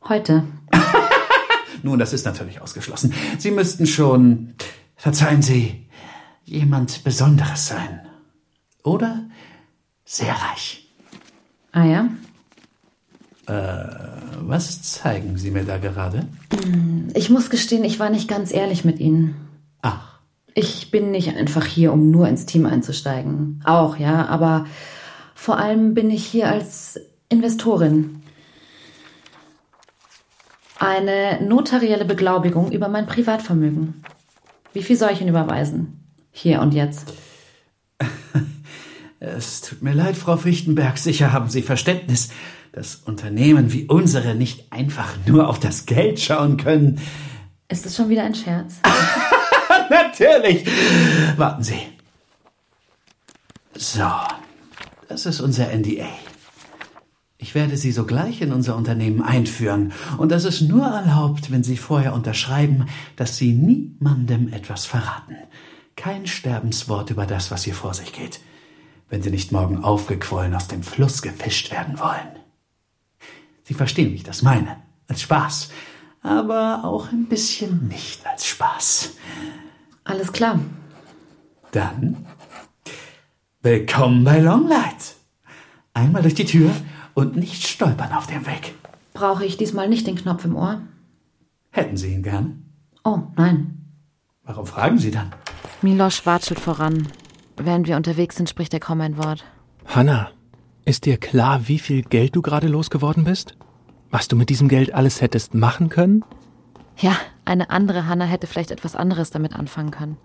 Heute. 0.08 0.44
Nun, 1.82 1.98
das 1.98 2.12
ist 2.12 2.26
natürlich 2.26 2.60
ausgeschlossen. 2.60 3.12
Sie 3.38 3.50
müssten 3.50 3.88
schon, 3.88 4.54
verzeihen 4.94 5.42
Sie, 5.42 5.88
jemand 6.44 7.02
Besonderes 7.02 7.66
sein. 7.66 8.06
Oder 8.84 9.24
sehr 10.04 10.32
reich. 10.32 10.94
Ah 11.72 11.86
ja? 11.86 12.08
Was 13.46 14.82
zeigen 14.82 15.38
Sie 15.38 15.50
mir 15.50 15.64
da 15.64 15.78
gerade? 15.78 16.26
Ich 17.14 17.30
muss 17.30 17.50
gestehen, 17.50 17.84
ich 17.84 17.98
war 18.00 18.10
nicht 18.10 18.28
ganz 18.28 18.52
ehrlich 18.52 18.84
mit 18.84 18.98
Ihnen. 18.98 19.36
Ach, 19.82 20.18
Ich 20.54 20.90
bin 20.90 21.10
nicht 21.10 21.36
einfach 21.36 21.64
hier, 21.64 21.92
um 21.92 22.10
nur 22.10 22.26
ins 22.28 22.46
Team 22.46 22.66
einzusteigen. 22.66 23.62
Auch, 23.64 23.98
ja, 23.98 24.26
aber 24.26 24.66
vor 25.34 25.58
allem 25.58 25.94
bin 25.94 26.10
ich 26.10 26.24
hier 26.26 26.48
als 26.48 26.98
Investorin. 27.28 28.22
Eine 30.78 31.40
notarielle 31.46 32.04
Beglaubigung 32.04 32.72
über 32.72 32.88
mein 32.88 33.06
Privatvermögen. 33.06 34.02
Wie 34.72 34.82
viel 34.82 34.96
soll 34.96 35.10
ich 35.12 35.20
Ihnen 35.20 35.30
überweisen? 35.30 36.04
Hier 36.32 36.60
und 36.60 36.74
jetzt. 36.74 37.12
es 39.20 39.62
tut 39.62 39.82
mir 39.82 39.94
leid, 39.94 40.16
Frau 40.16 40.36
Fichtenberg. 40.36 40.98
Sicher 40.98 41.32
haben 41.32 41.48
Sie 41.48 41.62
Verständnis, 41.62 42.28
dass 42.76 42.96
Unternehmen 42.96 43.72
wie 43.72 43.86
unsere 43.86 44.34
nicht 44.34 44.70
einfach 44.70 45.14
nur 45.26 45.48
auf 45.48 45.58
das 45.58 45.86
Geld 45.86 46.20
schauen 46.20 46.58
können. 46.58 47.00
Ist 47.68 47.86
das 47.86 47.96
schon 47.96 48.10
wieder 48.10 48.22
ein 48.22 48.34
Scherz? 48.34 48.74
Natürlich. 49.90 50.66
Warten 51.38 51.62
Sie. 51.62 51.80
So, 53.74 54.10
das 55.08 55.24
ist 55.24 55.40
unser 55.40 55.74
NDA. 55.74 56.06
Ich 57.38 57.54
werde 57.54 57.78
Sie 57.78 57.92
sogleich 57.92 58.42
in 58.42 58.52
unser 58.52 58.76
Unternehmen 58.76 59.22
einführen, 59.22 59.92
und 60.18 60.30
das 60.30 60.44
ist 60.44 60.60
nur 60.60 60.86
erlaubt, 60.86 61.50
wenn 61.50 61.64
Sie 61.64 61.78
vorher 61.78 62.12
unterschreiben, 62.12 62.88
dass 63.16 63.38
Sie 63.38 63.52
niemandem 63.52 64.52
etwas 64.52 64.84
verraten. 64.84 65.36
Kein 65.96 66.26
Sterbenswort 66.26 67.08
über 67.08 67.24
das, 67.24 67.50
was 67.50 67.64
hier 67.64 67.74
vor 67.74 67.94
sich 67.94 68.12
geht, 68.12 68.40
wenn 69.08 69.22
Sie 69.22 69.30
nicht 69.30 69.50
morgen 69.50 69.82
aufgequollen 69.82 70.52
aus 70.52 70.68
dem 70.68 70.82
Fluss 70.82 71.22
gefischt 71.22 71.70
werden 71.70 71.98
wollen. 71.98 72.45
Sie 73.66 73.74
verstehen, 73.74 74.12
wie 74.12 74.14
ich 74.14 74.22
das 74.22 74.42
meine, 74.42 74.76
als 75.08 75.22
Spaß, 75.22 75.70
aber 76.22 76.84
auch 76.84 77.10
ein 77.10 77.26
bisschen 77.26 77.88
nicht 77.88 78.24
als 78.24 78.46
Spaß. 78.46 79.14
Alles 80.04 80.32
klar. 80.32 80.60
Dann 81.72 82.24
willkommen 83.62 84.22
bei 84.22 84.38
Longlight. 84.38 85.16
Einmal 85.94 86.22
durch 86.22 86.34
die 86.34 86.44
Tür 86.44 86.70
und 87.14 87.34
nicht 87.34 87.66
stolpern 87.66 88.12
auf 88.12 88.28
dem 88.28 88.46
Weg. 88.46 88.72
Brauche 89.14 89.44
ich 89.44 89.56
diesmal 89.56 89.88
nicht 89.88 90.06
den 90.06 90.14
Knopf 90.14 90.44
im 90.44 90.54
Ohr? 90.54 90.82
Hätten 91.72 91.96
Sie 91.96 92.12
ihn 92.12 92.22
gern? 92.22 92.70
Oh, 93.02 93.18
nein. 93.34 93.84
Warum 94.44 94.66
fragen 94.66 94.98
Sie 94.98 95.10
dann? 95.10 95.32
Milos 95.82 96.24
watschelt 96.24 96.60
voran. 96.60 97.08
Während 97.56 97.88
wir 97.88 97.96
unterwegs 97.96 98.36
sind, 98.36 98.48
spricht 98.48 98.72
er 98.74 98.80
kaum 98.80 99.00
ein 99.00 99.16
Wort. 99.16 99.44
Hanna, 99.86 100.30
ist 100.86 101.04
dir 101.04 101.18
klar, 101.18 101.68
wie 101.68 101.80
viel 101.80 102.02
Geld 102.02 102.36
du 102.36 102.42
gerade 102.42 102.68
losgeworden 102.68 103.24
bist? 103.24 103.56
Was 104.10 104.28
du 104.28 104.36
mit 104.36 104.48
diesem 104.48 104.68
Geld 104.68 104.94
alles 104.94 105.20
hättest 105.20 105.52
machen 105.52 105.88
können? 105.88 106.24
Ja, 106.96 107.16
eine 107.44 107.70
andere 107.70 108.06
Hanna 108.06 108.24
hätte 108.24 108.46
vielleicht 108.46 108.70
etwas 108.70 108.94
anderes 108.96 109.30
damit 109.30 109.54
anfangen 109.54 109.90
können. 109.90 110.16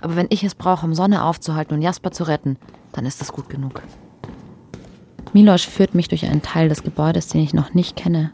Aber 0.00 0.14
wenn 0.14 0.28
ich 0.30 0.44
es 0.44 0.54
brauche, 0.54 0.86
um 0.86 0.94
Sonne 0.94 1.24
aufzuhalten 1.24 1.74
und 1.74 1.82
Jasper 1.82 2.12
zu 2.12 2.22
retten, 2.24 2.56
dann 2.92 3.04
ist 3.04 3.20
das 3.20 3.32
gut 3.32 3.50
genug. 3.50 3.82
Milos 5.32 5.64
führt 5.64 5.94
mich 5.94 6.08
durch 6.08 6.24
einen 6.24 6.40
Teil 6.40 6.68
des 6.68 6.84
Gebäudes, 6.84 7.28
den 7.28 7.42
ich 7.42 7.52
noch 7.52 7.74
nicht 7.74 7.96
kenne. 7.96 8.30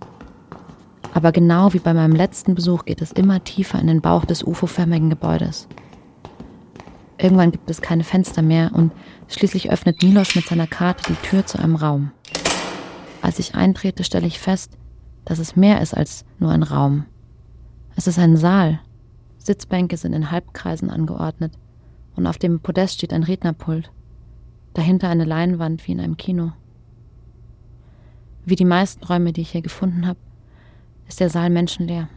Aber 1.15 1.33
genau 1.33 1.73
wie 1.73 1.79
bei 1.79 1.95
meinem 1.95 2.15
letzten 2.15 2.55
Besuch 2.55 2.85
geht 2.85 3.01
es 3.01 3.13
immer 3.13 3.43
tiefer 3.45 3.79
in 3.79 3.87
den 3.87 4.03
Bauch 4.03 4.27
des 4.27 4.45
UFO-förmigen 4.45 5.09
Gebäudes. 5.09 5.69
Irgendwann 7.17 7.53
gibt 7.53 7.71
es 7.71 7.81
keine 7.81 8.05
Fenster 8.05 8.43
mehr 8.43 8.73
und 8.75 8.93
schließlich 9.35 9.71
öffnet 9.71 10.03
Milos 10.03 10.35
mit 10.35 10.47
seiner 10.47 10.67
Karte 10.67 11.13
die 11.13 11.27
Tür 11.27 11.47
zu 11.47 11.59
einem 11.59 11.77
Raum. 11.77 12.11
Als 13.21 13.39
ich 13.39 13.55
eintrete, 13.55 14.05
stelle 14.05 14.27
ich 14.27 14.39
fest, 14.39 14.77
dass 15.25 15.39
es 15.39 15.57
mehr 15.57 15.81
ist 15.81 15.95
als 15.95 16.25
nur 16.39 16.51
ein 16.51 16.63
Raum. 16.63 17.07
Es 17.97 18.07
ist 18.07 18.19
ein 18.19 18.37
Saal. 18.37 18.81
Sitzbänke 19.39 19.97
sind 19.97 20.13
in 20.13 20.31
Halbkreisen 20.31 20.91
angeordnet 20.91 21.53
und 22.17 22.27
auf 22.27 22.39
dem 22.39 22.61
Podest 22.61 22.95
steht 22.95 23.13
ein 23.13 23.23
Rednerpult. 23.23 23.91
Dahinter 24.75 25.09
eine 25.09 25.25
Leinwand 25.25 25.87
wie 25.87 25.93
in 25.93 26.01
einem 26.01 26.17
Kino. 26.17 26.53
Wie 28.45 28.57
die 28.57 28.65
meisten 28.65 29.05
Räume, 29.05 29.33
die 29.33 29.43
ich 29.43 29.51
hier 29.51 29.63
gefunden 29.63 30.07
habe, 30.07 30.19
ist 31.07 31.21
der 31.21 31.31
Saal 31.31 31.51
menschenleer. 31.51 32.09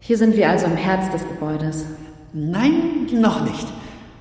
Hier 0.00 0.18
sind 0.18 0.36
wir 0.36 0.50
also 0.50 0.66
im 0.66 0.76
Herz 0.76 1.10
des 1.12 1.26
Gebäudes. 1.26 1.86
Nein, 2.34 3.06
noch 3.14 3.42
nicht. 3.44 3.66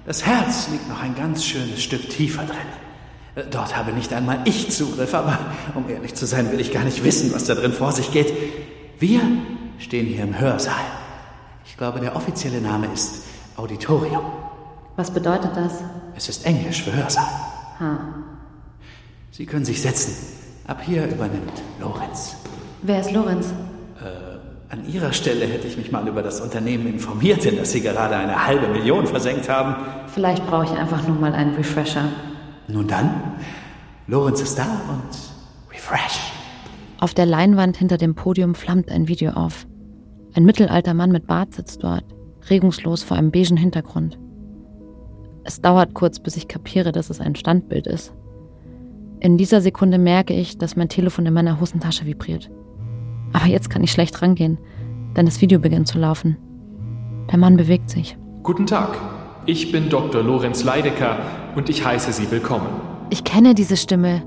Das 0.06 0.26
Herz 0.26 0.68
liegt 0.70 0.90
noch 0.90 1.02
ein 1.02 1.16
ganz 1.16 1.46
schönes 1.46 1.82
Stück 1.82 2.10
tiefer 2.10 2.44
drin. 2.44 3.46
Dort 3.52 3.76
habe 3.76 3.94
nicht 3.94 4.14
einmal 4.14 4.42
ich 4.46 4.70
Zugriff, 4.70 5.14
aber 5.14 5.40
um 5.76 5.90
ehrlich 5.90 6.14
zu 6.14 6.26
sein, 6.26 6.52
will 6.52 6.60
ich 6.60 6.72
gar 6.72 6.84
nicht 6.84 7.04
wissen, 7.04 7.34
was 7.34 7.46
da 7.46 7.56
drin 7.56 7.72
vor 7.72 7.92
sich 7.92 8.12
geht. 8.12 8.34
Wir 9.00 9.22
stehen 9.80 10.06
hier 10.06 10.24
im 10.24 10.38
Hörsaal. 10.38 10.76
Ich 11.66 11.78
glaube, 11.78 12.00
der 12.00 12.16
offizielle 12.16 12.62
Name 12.62 12.88
ist 12.94 13.24
Auditorium. 13.56 14.26
Was 14.98 15.10
bedeutet 15.10 15.52
das? 15.56 15.82
Es 16.16 16.30
ist 16.30 16.46
Englisch 16.46 16.84
für 16.84 16.94
Hörsaal. 16.94 17.26
Ha. 17.80 18.00
Sie 19.32 19.46
können 19.46 19.66
sich 19.66 19.82
setzen. 19.82 20.14
Ab 20.68 20.82
hier 20.86 21.08
übernimmt 21.08 21.64
Lorenz. 21.80 22.36
Wer 22.84 23.00
ist 23.00 23.12
Lorenz? 23.12 23.48
An 24.74 24.92
Ihrer 24.92 25.14
Stelle 25.14 25.46
hätte 25.46 25.68
ich 25.68 25.78
mich 25.78 25.92
mal 25.92 26.08
über 26.08 26.24
das 26.24 26.42
Unternehmen 26.42 26.88
informiert, 26.88 27.46
in 27.46 27.58
das 27.58 27.72
Sie 27.72 27.82
gerade 27.82 28.16
eine 28.16 28.48
halbe 28.48 28.68
Million 28.70 29.06
versenkt 29.06 29.48
haben. 29.48 29.76
Vielleicht 30.08 30.48
brauche 30.48 30.64
ich 30.64 30.72
einfach 30.72 31.08
nur 31.08 31.16
mal 31.16 31.32
einen 31.34 31.54
Refresher. 31.54 32.06
Nun 32.68 32.88
dann, 32.88 33.36
Lorenz 34.08 34.42
ist 34.42 34.58
da 34.58 34.64
und 34.64 35.72
refresh. 35.72 36.34
Auf 37.00 37.14
der 37.14 37.28
Leinwand 37.28 37.78
hinter 37.78 37.98
dem 37.98 38.16
Podium 38.16 38.56
flammt 38.56 38.90
ein 38.90 39.08
Video 39.08 39.34
auf. 39.34 39.68
Ein 40.34 40.44
mittelalter 40.44 40.96
Mann 40.96 41.12
mit 41.12 41.28
Bart 41.28 41.54
sitzt 41.54 41.84
dort, 41.84 42.06
regungslos 42.50 43.04
vor 43.04 43.16
einem 43.16 43.30
beigen 43.30 43.58
Hintergrund. 43.58 44.18
Es 45.44 45.62
dauert 45.62 45.94
kurz, 45.94 46.20
bis 46.20 46.36
ich 46.36 46.48
kapiere, 46.48 46.92
dass 46.92 47.12
es 47.12 47.22
ein 47.22 47.36
Standbild 47.36 47.86
ist. 47.86 48.12
In 49.20 49.38
dieser 49.38 49.62
Sekunde 49.62 50.00
merke 50.00 50.34
ich, 50.34 50.58
dass 50.58 50.76
mein 50.76 50.90
Telefon 50.90 51.28
in 51.28 51.34
meiner 51.36 51.60
Hosentasche 51.60 52.08
vibriert. 52.08 52.50
Aber 53.34 53.48
jetzt 53.48 53.70
kann 53.70 53.84
ich 53.84 53.92
schlecht 53.92 54.22
rangehen, 54.22 54.58
denn 55.18 55.26
das 55.26 55.42
Video 55.42 55.60
beginnt 55.60 55.88
zu 55.88 56.00
laufen. 56.00 56.38
Der 57.32 57.38
Mann 57.40 57.58
bewegt 57.58 57.90
sich. 57.90 58.18
Guten 58.44 58.66
Tag, 58.66 58.98
ich 59.46 59.72
bin 59.72 59.90
Dr. 59.90 60.24
Lorenz 60.24 60.64
Leidecker 60.64 61.18
und 61.56 61.70
ich 61.70 61.86
heiße 61.86 62.12
Sie 62.14 62.30
willkommen. 62.32 62.68
Ich 63.10 63.24
kenne 63.24 63.54
diese 63.54 63.78
Stimme. 63.78 64.24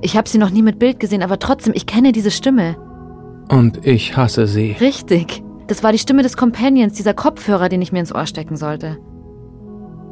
Ich 0.00 0.16
habe 0.16 0.28
sie 0.28 0.38
noch 0.38 0.50
nie 0.50 0.62
mit 0.62 0.78
Bild 0.78 0.98
gesehen, 0.98 1.22
aber 1.22 1.38
trotzdem, 1.38 1.72
ich 1.76 1.86
kenne 1.86 2.12
diese 2.12 2.30
Stimme. 2.30 2.76
Und 3.48 3.86
ich 3.86 4.16
hasse 4.16 4.46
sie. 4.46 4.72
Richtig. 4.80 5.42
Das 5.68 5.82
war 5.82 5.92
die 5.92 5.98
Stimme 5.98 6.22
des 6.22 6.36
Companions, 6.36 6.94
dieser 6.94 7.14
Kopfhörer, 7.14 7.68
den 7.68 7.82
ich 7.82 7.92
mir 7.92 8.00
ins 8.00 8.14
Ohr 8.14 8.26
stecken 8.26 8.56
sollte. 8.56 8.98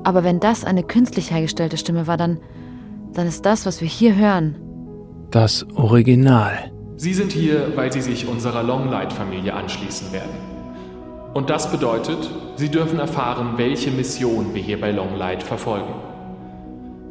Aber 0.04 0.23
wenn 0.25 0.40
das 0.40 0.64
eine 0.64 0.83
künstlich 0.83 1.30
hergestellte 1.30 1.76
Stimme 1.76 2.07
war, 2.07 2.16
dann, 2.16 2.38
dann 3.14 3.26
ist 3.26 3.45
das, 3.45 3.66
was 3.66 3.80
wir 3.80 3.88
hier 3.88 4.14
hören, 4.16 4.57
Das 5.30 5.66
Original. 5.75 6.71
Sie 7.00 7.14
sind 7.14 7.33
hier, 7.33 7.75
weil 7.76 7.90
Sie 7.90 8.02
sich 8.02 8.28
unserer 8.28 8.62
Longlight-Familie 8.62 9.54
anschließen 9.54 10.12
werden. 10.12 10.37
Und 11.33 11.49
das 11.49 11.73
bedeutet, 11.73 12.28
Sie 12.57 12.69
dürfen 12.69 12.99
erfahren, 12.99 13.54
welche 13.57 13.90
Mission 13.90 14.52
wir 14.52 14.61
hier 14.61 14.78
bei 14.78 14.90
Longlight 14.90 15.42
verfolgen. 15.42 15.95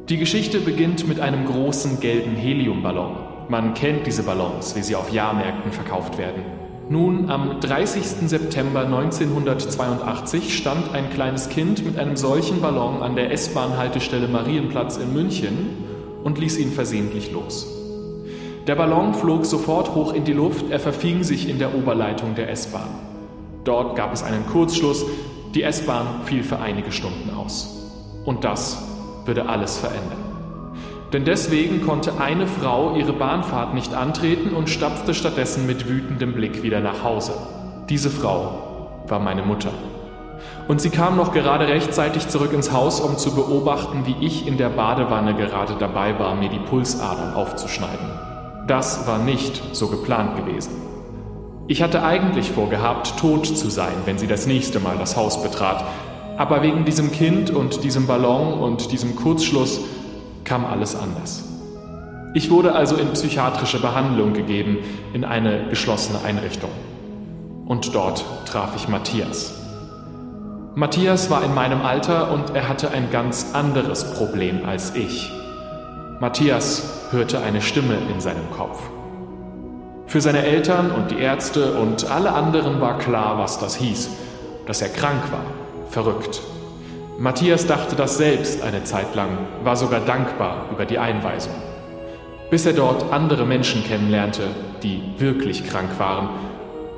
Die 0.07 0.17
Geschichte 0.17 0.59
beginnt 0.59 1.07
mit 1.07 1.19
einem 1.19 1.47
großen 1.47 1.99
gelben 2.01 2.35
Heliumballon. 2.35 3.15
Man 3.47 3.73
kennt 3.73 4.05
diese 4.05 4.21
Ballons, 4.21 4.75
wie 4.75 4.83
sie 4.83 4.95
auf 4.95 5.11
Jahrmärkten 5.11 5.71
verkauft 5.71 6.19
werden. 6.19 6.43
Nun, 6.87 7.31
am 7.31 7.59
30. 7.59 8.29
September 8.29 8.81
1982 8.81 10.55
stand 10.55 10.93
ein 10.93 11.09
kleines 11.09 11.49
Kind 11.49 11.83
mit 11.83 11.97
einem 11.97 12.15
solchen 12.15 12.61
Ballon 12.61 13.01
an 13.01 13.15
der 13.15 13.31
S-Bahn-Haltestelle 13.31 14.27
Marienplatz 14.27 14.97
in 14.97 15.13
München 15.13 15.83
und 16.23 16.37
ließ 16.37 16.59
ihn 16.59 16.71
versehentlich 16.71 17.31
los. 17.31 17.78
Der 18.69 18.75
Ballon 18.75 19.15
flog 19.15 19.47
sofort 19.47 19.95
hoch 19.95 20.13
in 20.13 20.25
die 20.25 20.33
Luft, 20.33 20.69
er 20.69 20.79
verfing 20.79 21.23
sich 21.23 21.49
in 21.49 21.57
der 21.57 21.73
Oberleitung 21.73 22.35
der 22.35 22.51
S-Bahn. 22.51 22.91
Dort 23.63 23.95
gab 23.95 24.13
es 24.13 24.21
einen 24.21 24.45
Kurzschluss, 24.45 25.07
die 25.55 25.63
S-Bahn 25.63 26.05
fiel 26.25 26.43
für 26.43 26.59
einige 26.59 26.91
Stunden 26.91 27.31
aus. 27.35 27.89
Und 28.25 28.43
das 28.43 28.77
würde 29.25 29.49
alles 29.49 29.79
verändern. 29.79 30.19
Denn 31.11 31.25
deswegen 31.25 31.83
konnte 31.83 32.21
eine 32.21 32.45
Frau 32.45 32.95
ihre 32.95 33.11
Bahnfahrt 33.11 33.73
nicht 33.73 33.95
antreten 33.95 34.53
und 34.53 34.69
stapfte 34.69 35.15
stattdessen 35.15 35.65
mit 35.65 35.89
wütendem 35.89 36.33
Blick 36.33 36.61
wieder 36.61 36.79
nach 36.79 37.03
Hause. 37.03 37.33
Diese 37.89 38.11
Frau 38.11 39.01
war 39.07 39.19
meine 39.19 39.41
Mutter. 39.41 39.71
Und 40.67 40.79
sie 40.79 40.91
kam 40.91 41.17
noch 41.17 41.33
gerade 41.33 41.67
rechtzeitig 41.67 42.27
zurück 42.27 42.53
ins 42.53 42.71
Haus, 42.71 42.99
um 42.99 43.17
zu 43.17 43.33
beobachten, 43.33 44.05
wie 44.05 44.23
ich 44.23 44.45
in 44.45 44.59
der 44.59 44.69
Badewanne 44.69 45.33
gerade 45.33 45.73
dabei 45.79 46.19
war, 46.19 46.35
mir 46.35 46.49
die 46.49 46.59
Pulsadern 46.59 47.33
aufzuschneiden. 47.33 48.28
Das 48.69 49.07
war 49.07 49.17
nicht 49.17 49.63
so 49.75 49.87
geplant 49.87 50.35
gewesen. 50.35 50.73
Ich 51.67 51.81
hatte 51.81 52.03
eigentlich 52.03 52.51
vorgehabt, 52.51 53.17
tot 53.17 53.47
zu 53.47 53.67
sein, 53.67 53.95
wenn 54.05 54.19
sie 54.19 54.27
das 54.27 54.45
nächste 54.45 54.79
Mal 54.79 54.95
das 54.99 55.17
Haus 55.17 55.41
betrat. 55.41 55.83
Aber 56.37 56.61
wegen 56.61 56.85
diesem 56.85 57.11
Kind 57.11 57.49
und 57.49 57.83
diesem 57.83 58.05
Ballon 58.05 58.59
und 58.59 58.91
diesem 58.91 59.15
Kurzschluss 59.15 59.79
kam 60.43 60.67
alles 60.67 60.95
anders. 60.95 61.45
Ich 62.35 62.51
wurde 62.51 62.75
also 62.75 62.95
in 62.95 63.09
psychiatrische 63.13 63.81
Behandlung 63.81 64.33
gegeben, 64.33 64.77
in 65.13 65.25
eine 65.25 65.69
geschlossene 65.71 66.23
Einrichtung. 66.23 66.69
Und 67.65 67.95
dort 67.95 68.23
traf 68.45 68.75
ich 68.75 68.87
Matthias. 68.87 69.55
Matthias 70.75 71.31
war 71.31 71.43
in 71.43 71.55
meinem 71.55 71.81
Alter 71.81 72.31
und 72.31 72.55
er 72.55 72.69
hatte 72.69 72.91
ein 72.91 73.09
ganz 73.09 73.47
anderes 73.53 74.13
Problem 74.13 74.63
als 74.63 74.93
ich. 74.93 75.31
Matthias 76.19 76.98
hörte 77.11 77.41
eine 77.41 77.61
Stimme 77.61 77.97
in 78.13 78.21
seinem 78.21 78.49
Kopf. 78.51 78.79
Für 80.05 80.21
seine 80.21 80.43
Eltern 80.43 80.91
und 80.91 81.11
die 81.11 81.19
Ärzte 81.19 81.73
und 81.73 82.09
alle 82.09 82.33
anderen 82.33 82.81
war 82.81 82.97
klar, 82.97 83.37
was 83.37 83.59
das 83.59 83.75
hieß, 83.75 84.09
dass 84.65 84.81
er 84.81 84.89
krank 84.89 85.31
war, 85.31 85.43
verrückt. 85.89 86.41
Matthias 87.17 87.67
dachte 87.67 87.95
das 87.95 88.17
selbst 88.17 88.63
eine 88.63 88.83
Zeit 88.83 89.13
lang, 89.15 89.29
war 89.63 89.75
sogar 89.75 89.99
dankbar 89.99 90.67
über 90.71 90.85
die 90.85 90.99
Einweisung. 90.99 91.53
Bis 92.49 92.65
er 92.65 92.73
dort 92.73 93.11
andere 93.11 93.45
Menschen 93.45 93.83
kennenlernte, 93.83 94.47
die 94.83 95.01
wirklich 95.17 95.67
krank 95.67 95.89
waren. 95.99 96.29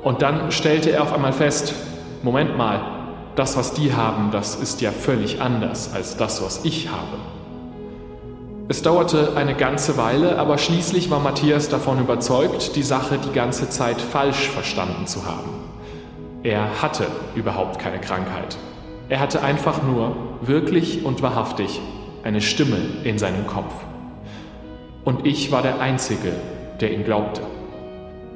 Und 0.02 0.22
dann 0.22 0.52
stellte 0.52 0.90
er 0.90 1.02
auf 1.02 1.12
einmal 1.12 1.32
fest, 1.32 1.74
Moment 2.22 2.56
mal, 2.56 2.80
das, 3.34 3.56
was 3.56 3.72
die 3.72 3.94
haben, 3.94 4.30
das 4.30 4.56
ist 4.56 4.80
ja 4.80 4.92
völlig 4.92 5.40
anders 5.40 5.92
als 5.94 6.16
das, 6.16 6.42
was 6.42 6.64
ich 6.64 6.88
habe. 6.88 7.31
Es 8.72 8.80
dauerte 8.80 9.36
eine 9.36 9.54
ganze 9.54 9.98
Weile, 9.98 10.38
aber 10.38 10.56
schließlich 10.56 11.10
war 11.10 11.20
Matthias 11.20 11.68
davon 11.68 12.00
überzeugt, 12.00 12.74
die 12.74 12.82
Sache 12.82 13.18
die 13.18 13.34
ganze 13.34 13.68
Zeit 13.68 14.00
falsch 14.00 14.48
verstanden 14.48 15.06
zu 15.06 15.26
haben. 15.26 15.50
Er 16.42 16.80
hatte 16.80 17.06
überhaupt 17.34 17.78
keine 17.78 18.00
Krankheit. 18.00 18.56
Er 19.10 19.20
hatte 19.20 19.42
einfach 19.42 19.82
nur, 19.82 20.16
wirklich 20.40 21.04
und 21.04 21.20
wahrhaftig, 21.20 21.82
eine 22.22 22.40
Stimme 22.40 22.78
in 23.04 23.18
seinem 23.18 23.46
Kopf. 23.46 23.74
Und 25.04 25.26
ich 25.26 25.52
war 25.52 25.60
der 25.60 25.82
Einzige, 25.82 26.32
der 26.80 26.94
ihm 26.94 27.04
glaubte. 27.04 27.42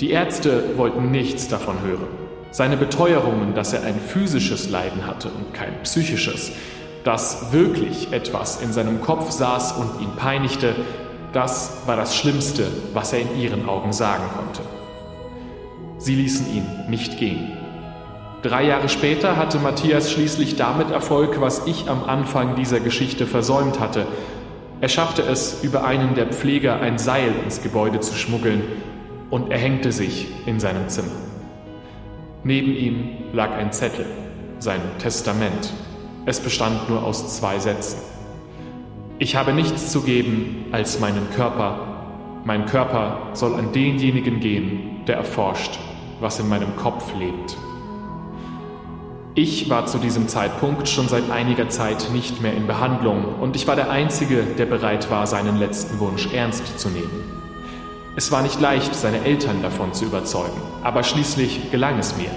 Die 0.01 0.11
Ärzte 0.11 0.77
wollten 0.77 1.11
nichts 1.11 1.49
davon 1.49 1.77
hören. 1.81 2.09
Seine 2.51 2.77
Beteuerungen, 2.77 3.55
dass 3.55 3.73
er 3.73 3.85
ein 3.85 3.99
physisches 3.99 4.69
Leiden 4.69 5.07
hatte 5.07 5.29
und 5.29 5.55
kein 5.55 5.83
psychisches, 5.83 6.53
dass 7.07 7.53
wirklich 7.53 8.13
etwas 8.13 8.61
in 8.61 8.73
seinem 8.73 9.01
Kopf 9.01 9.31
saß 9.31 9.75
und 9.75 10.03
ihn 10.03 10.17
peinigte, 10.17 10.75
das 11.33 11.83
war 11.87 11.95
das 11.95 12.17
Schlimmste, 12.17 12.67
was 12.95 13.13
er 13.13 13.21
in 13.21 13.39
ihren 13.39 13.69
Augen 13.69 13.93
sagen 13.93 14.25
konnte. 14.37 14.63
Sie 15.99 16.17
ließen 16.17 16.53
ihn 16.53 16.67
nicht 16.91 17.17
gehen. 17.17 17.53
Drei 18.43 18.65
Jahre 18.65 18.89
später 18.89 19.37
hatte 19.37 19.61
Matthias 19.61 20.11
schließlich 20.11 20.57
damit 20.57 20.91
Erfolg, 20.91 21.41
was 21.41 21.69
ich 21.69 21.89
am 21.89 22.03
Anfang 22.03 22.57
dieser 22.57 22.81
Geschichte 22.81 23.27
versäumt 23.27 23.79
hatte. 23.79 24.09
Er 24.81 24.89
schaffte 24.89 25.23
es, 25.23 25.63
über 25.63 25.85
einen 25.85 26.17
der 26.17 26.27
Pfleger 26.27 26.81
ein 26.81 26.99
Seil 26.99 27.33
ins 27.45 27.63
Gebäude 27.63 28.01
zu 28.01 28.17
schmuggeln 28.17 28.65
und 29.31 29.53
er 29.53 29.59
hängte 29.59 29.93
sich 29.93 30.27
in 30.45 30.59
seinem 30.59 30.89
Zimmer. 30.89 31.15
Neben 32.43 32.75
ihm 32.75 33.11
lag 33.33 33.53
ein 33.53 33.71
Zettel, 33.71 34.07
sein 34.59 34.81
Testament. 34.99 35.73
Es 36.29 36.41
bestand 36.41 36.91
nur 36.91 37.05
aus 37.05 37.37
zwei 37.37 37.61
Sätzen. 37.61 37.99
Ich 39.21 39.37
habe 39.37 39.53
nichts 39.53 39.93
zu 39.93 40.03
geben 40.03 40.67
als 40.73 40.99
meinen 40.99 41.31
Körper. 41.31 42.43
Mein 42.45 42.67
Körper 42.67 43.29
soll 43.33 43.55
an 43.55 43.73
denjenigen 43.73 44.41
gehen, 44.41 45.05
der 45.07 45.17
erforscht, 45.17 45.79
was 46.19 46.41
in 46.41 46.49
meinem 46.49 46.75
Kopf 46.75 47.15
lebt. 47.17 47.57
Ich 49.37 49.71
war 49.71 49.87
zu 49.87 49.99
diesem 49.99 50.27
Zeitpunkt 50.27 50.89
schon 50.89 51.07
seit 51.07 51.31
einiger 51.31 51.69
Zeit 51.69 52.11
nicht 52.13 52.43
mehr 52.43 52.55
in 52.55 52.67
Behandlung 52.67 53.37
und 53.41 53.55
ich 53.55 53.69
war 53.69 53.77
der 53.77 53.91
Einzige, 53.91 54.43
der 54.59 54.67
bereit 54.67 55.09
war, 55.13 55.29
seinen 55.29 55.59
letzten 55.59 56.01
Wunsch 56.01 56.33
ernst 56.33 56.79
zu 56.79 56.89
nehmen. 56.89 57.37
Es 58.17 58.33
war 58.33 58.43
nicht 58.43 58.61
leicht, 58.61 58.97
seine 58.97 59.25
Eltern 59.25 59.63
davon 59.63 59.93
zu 59.93 60.07
überzeugen, 60.07 60.61
aber 60.83 61.05
schließlich 61.05 61.71
gelang 61.71 61.99
es 62.01 62.17
mir. 62.17 62.31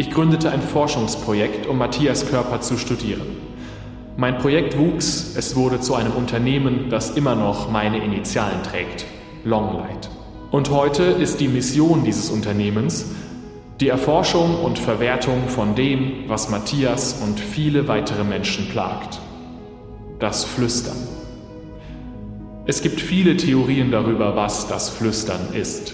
Ich 0.00 0.10
gründete 0.10 0.50
ein 0.50 0.62
Forschungsprojekt, 0.62 1.66
um 1.66 1.76
Matthias 1.76 2.26
Körper 2.26 2.62
zu 2.62 2.78
studieren. 2.78 3.36
Mein 4.16 4.38
Projekt 4.38 4.78
wuchs, 4.78 5.34
es 5.36 5.56
wurde 5.56 5.78
zu 5.78 5.94
einem 5.94 6.12
Unternehmen, 6.12 6.88
das 6.88 7.10
immer 7.10 7.34
noch 7.34 7.70
meine 7.70 8.02
Initialen 8.02 8.62
trägt, 8.62 9.04
Longlight. 9.44 10.08
Und 10.52 10.70
heute 10.70 11.02
ist 11.02 11.38
die 11.40 11.48
Mission 11.48 12.02
dieses 12.02 12.30
Unternehmens, 12.30 13.10
die 13.78 13.88
Erforschung 13.88 14.64
und 14.64 14.78
Verwertung 14.78 15.48
von 15.48 15.74
dem, 15.74 16.24
was 16.28 16.48
Matthias 16.48 17.20
und 17.22 17.38
viele 17.38 17.86
weitere 17.86 18.24
Menschen 18.24 18.70
plagt. 18.70 19.20
Das 20.18 20.44
Flüstern. 20.44 20.96
Es 22.64 22.80
gibt 22.80 23.02
viele 23.02 23.36
Theorien 23.36 23.90
darüber, 23.90 24.34
was 24.34 24.66
das 24.66 24.88
Flüstern 24.88 25.52
ist. 25.52 25.92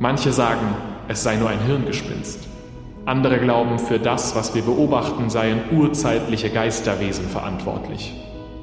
Manche 0.00 0.32
sagen, 0.32 0.74
es 1.06 1.22
sei 1.22 1.36
nur 1.36 1.50
ein 1.50 1.64
Hirngespinst. 1.64 2.47
Andere 3.08 3.38
glauben, 3.38 3.78
für 3.78 3.98
das, 3.98 4.36
was 4.36 4.54
wir 4.54 4.60
beobachten, 4.60 5.30
seien 5.30 5.62
urzeitliche 5.72 6.50
Geisterwesen 6.50 7.26
verantwortlich. 7.26 8.12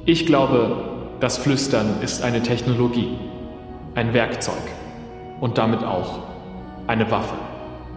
Ich 0.04 0.24
glaube, 0.24 0.84
das 1.18 1.36
Flüstern 1.36 2.00
ist 2.00 2.22
eine 2.22 2.40
Technologie, 2.40 3.18
ein 3.96 4.14
Werkzeug 4.14 4.62
und 5.40 5.58
damit 5.58 5.82
auch 5.82 6.20
eine 6.86 7.10
Waffe. 7.10 7.34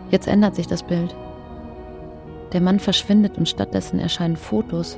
Jetzt 0.10 0.28
ändert 0.28 0.56
sich 0.56 0.66
das 0.66 0.82
Bild. 0.82 1.16
Der 2.52 2.62
Mann 2.62 2.80
verschwindet 2.80 3.38
und 3.38 3.48
stattdessen 3.48 4.00
erscheinen 4.00 4.36
Fotos, 4.36 4.98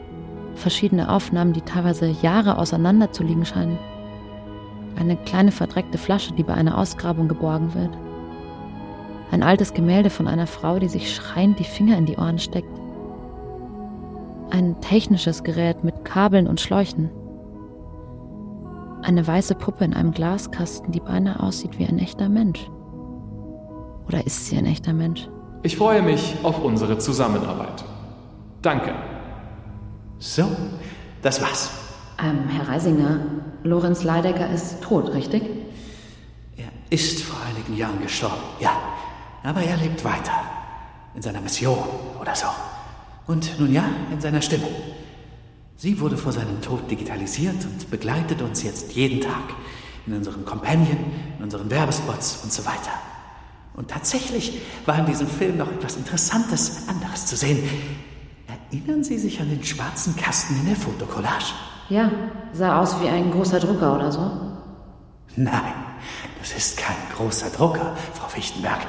verschiedene 0.56 1.10
Aufnahmen, 1.10 1.52
die 1.52 1.64
teilweise 1.64 2.06
Jahre 2.22 2.60
auseinander 2.60 3.12
zu 3.12 3.24
liegen 3.24 3.44
scheinen. 3.44 3.78
Eine 4.98 5.18
kleine 5.18 5.52
verdreckte 5.52 5.98
Flasche, 5.98 6.32
die 6.32 6.44
bei 6.44 6.54
einer 6.54 6.78
Ausgrabung 6.78 7.28
geborgen 7.28 7.74
wird. 7.74 7.92
Ein 9.32 9.44
altes 9.44 9.74
Gemälde 9.74 10.10
von 10.10 10.28
einer 10.28 10.46
Frau, 10.46 10.78
die 10.78 10.90
sich 10.90 11.16
schreiend 11.16 11.58
die 11.58 11.64
Finger 11.64 11.98
in 11.98 12.06
die 12.06 12.18
Ohren 12.18 12.38
steckt. 12.38 12.68
Ein 14.50 14.82
technisches 14.82 15.44
Gerät 15.46 15.86
mit 15.86 16.04
Kabeln 16.04 16.48
und 16.48 16.60
Schläuchen. 16.60 17.10
Eine 19.04 19.26
weiße 19.26 19.56
Puppe 19.56 19.86
in 19.86 19.94
einem 19.94 20.12
Glaskasten, 20.12 20.92
die 20.92 21.00
beinahe 21.00 21.40
aussieht 21.40 21.80
wie 21.80 21.86
ein 21.86 21.98
echter 21.98 22.28
Mensch. 22.28 22.70
Oder 24.06 24.26
ist 24.26 24.48
sie 24.48 24.58
ein 24.58 24.66
echter 24.66 24.92
Mensch? 24.92 25.30
Ich 25.64 25.78
freue 25.78 26.02
mich 26.02 26.36
auf 26.44 26.62
unsere 26.62 26.98
Zusammenarbeit. 26.98 27.86
Danke. 28.62 28.94
So, 30.20 30.44
das 31.22 31.42
war's. 31.42 31.72
Ähm, 32.22 32.50
Herr 32.50 32.68
Reisinger, 32.68 33.20
Lorenz 33.64 34.04
Leidecker 34.04 34.50
ist 34.50 34.84
tot, 34.84 35.14
richtig? 35.14 35.44
Er 36.58 36.70
ist 36.90 37.24
vor 37.24 37.40
einigen 37.50 37.78
Jahren 37.78 38.02
gestorben, 38.02 38.42
ja. 38.60 38.72
Aber 39.44 39.62
er 39.62 39.78
lebt 39.78 40.04
weiter. 40.04 40.34
In 41.16 41.22
seiner 41.22 41.42
Mission 41.42 41.78
oder 42.20 42.36
so. 42.36 42.48
Und 43.28 43.60
nun 43.60 43.74
ja, 43.74 43.86
in 44.12 44.22
seiner 44.22 44.42
Stimme. 44.42 44.68
Sie 45.78 46.00
wurde 46.00 46.18
vor 46.18 46.32
seinem 46.32 46.62
Tod 46.62 46.90
digitalisiert 46.90 47.66
und 47.66 47.90
begleitet 47.90 48.42
uns 48.42 48.64
jetzt 48.64 48.94
jeden 48.94 49.20
Tag. 49.20 49.54
In 50.06 50.14
unserem 50.14 50.46
Companion, 50.46 50.98
in 51.38 51.44
unseren 51.44 51.70
Werbespots 51.70 52.42
und 52.44 52.54
so 52.54 52.66
weiter. 52.66 52.92
Und 53.74 53.90
tatsächlich 53.90 54.62
war 54.86 55.00
in 55.00 55.06
diesem 55.06 55.28
Film 55.28 55.58
noch 55.58 55.72
etwas 55.72 55.96
Interessantes 55.96 56.88
anderes 56.88 57.26
zu 57.26 57.36
sehen. 57.36 57.68
Erinnern 58.72 59.04
Sie 59.04 59.18
sich 59.18 59.40
an 59.40 59.50
den 59.50 59.64
schwarzen 59.64 60.16
Kasten 60.16 60.56
in 60.60 60.66
der 60.66 60.76
Fotokollage? 60.76 61.46
Ja, 61.90 62.12
sah 62.54 62.80
aus 62.80 63.02
wie 63.02 63.08
ein 63.08 63.32
großer 63.32 63.60
Drucker 63.60 63.96
oder 63.96 64.12
so. 64.12 64.20
Nein, 65.36 65.74
das 66.40 66.54
ist 66.54 66.78
kein 66.78 66.96
großer 67.16 67.50
Drucker, 67.50 67.96
Frau 68.14 68.28
Fichtenberg. 68.28 68.82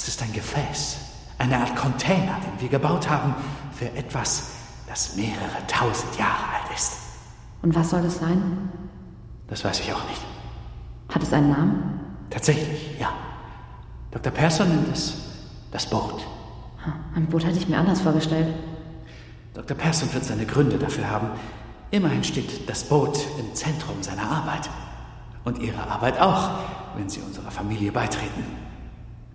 Es 0.00 0.08
ist 0.08 0.22
ein 0.22 0.32
Gefäß, 0.32 0.96
eine 1.36 1.58
Art 1.58 1.76
Container, 1.76 2.38
den 2.40 2.58
wir 2.58 2.70
gebaut 2.70 3.10
haben 3.10 3.34
für 3.74 3.92
etwas, 3.94 4.52
das 4.88 5.14
mehrere 5.14 5.66
tausend 5.68 6.18
Jahre 6.18 6.42
alt 6.54 6.74
ist. 6.74 6.92
Und 7.60 7.74
was 7.74 7.90
soll 7.90 8.00
das 8.00 8.16
sein? 8.18 8.70
Das 9.46 9.62
weiß 9.62 9.78
ich 9.80 9.92
auch 9.92 10.02
nicht. 10.08 10.22
Hat 11.10 11.22
es 11.22 11.30
einen 11.34 11.50
Namen? 11.50 12.00
Tatsächlich, 12.30 12.98
ja. 12.98 13.12
Dr. 14.10 14.32
Persson 14.32 14.70
nennt 14.70 14.88
es 14.88 15.18
das 15.70 15.90
Boot. 15.90 16.26
Ein 17.14 17.26
Boot 17.26 17.44
hatte 17.44 17.58
ich 17.58 17.68
mir 17.68 17.76
anders 17.76 18.00
vorgestellt. 18.00 18.54
Dr. 19.52 19.76
Persson 19.76 20.10
wird 20.14 20.24
seine 20.24 20.46
Gründe 20.46 20.78
dafür 20.78 21.10
haben. 21.10 21.28
Immerhin 21.90 22.24
steht 22.24 22.66
das 22.70 22.84
Boot 22.84 23.18
im 23.38 23.54
Zentrum 23.54 24.02
seiner 24.02 24.30
Arbeit. 24.30 24.70
Und 25.44 25.58
Ihre 25.58 25.86
Arbeit 25.86 26.18
auch, 26.18 26.52
wenn 26.96 27.10
Sie 27.10 27.20
unserer 27.20 27.50
Familie 27.50 27.92
beitreten. 27.92 28.69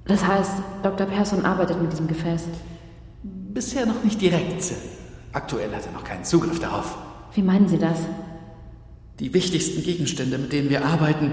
Das 0.08 0.26
heißt, 0.26 0.52
Dr. 0.84 1.08
Persson 1.08 1.46
arbeitet 1.46 1.82
mit 1.82 1.92
diesem 1.92 2.08
Gefäß. 2.08 2.44
Bisher 3.24 3.86
noch 3.86 4.04
nicht 4.04 4.22
direkt. 4.22 4.74
Aktuell 5.34 5.74
hat 5.76 5.86
er 5.86 5.92
noch 5.92 6.04
keinen 6.04 6.24
Zugriff 6.24 6.60
darauf. 6.60 6.98
Wie 7.34 7.42
meinen 7.42 7.68
Sie 7.68 7.78
das? 7.78 7.98
Die 9.20 9.34
wichtigsten 9.34 9.82
Gegenstände, 9.82 10.38
mit 10.38 10.54
denen 10.54 10.70
wir 10.70 10.86
arbeiten, 10.86 11.32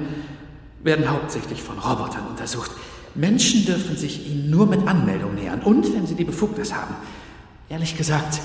werden 0.83 1.11
hauptsächlich 1.11 1.63
von 1.63 1.79
Robotern 1.79 2.27
untersucht. 2.29 2.71
Menschen 3.15 3.67
dürfen 3.67 3.97
sich 3.97 4.27
ihnen 4.29 4.51
nur 4.51 4.67
mit 4.67 4.87
Anmeldung 4.87 5.35
nähern 5.35 5.61
und 5.61 5.93
wenn 5.95 6.07
sie 6.07 6.15
die 6.15 6.25
Befugnis 6.25 6.73
haben. 6.73 6.95
Ehrlich 7.69 7.97
gesagt, 7.97 8.41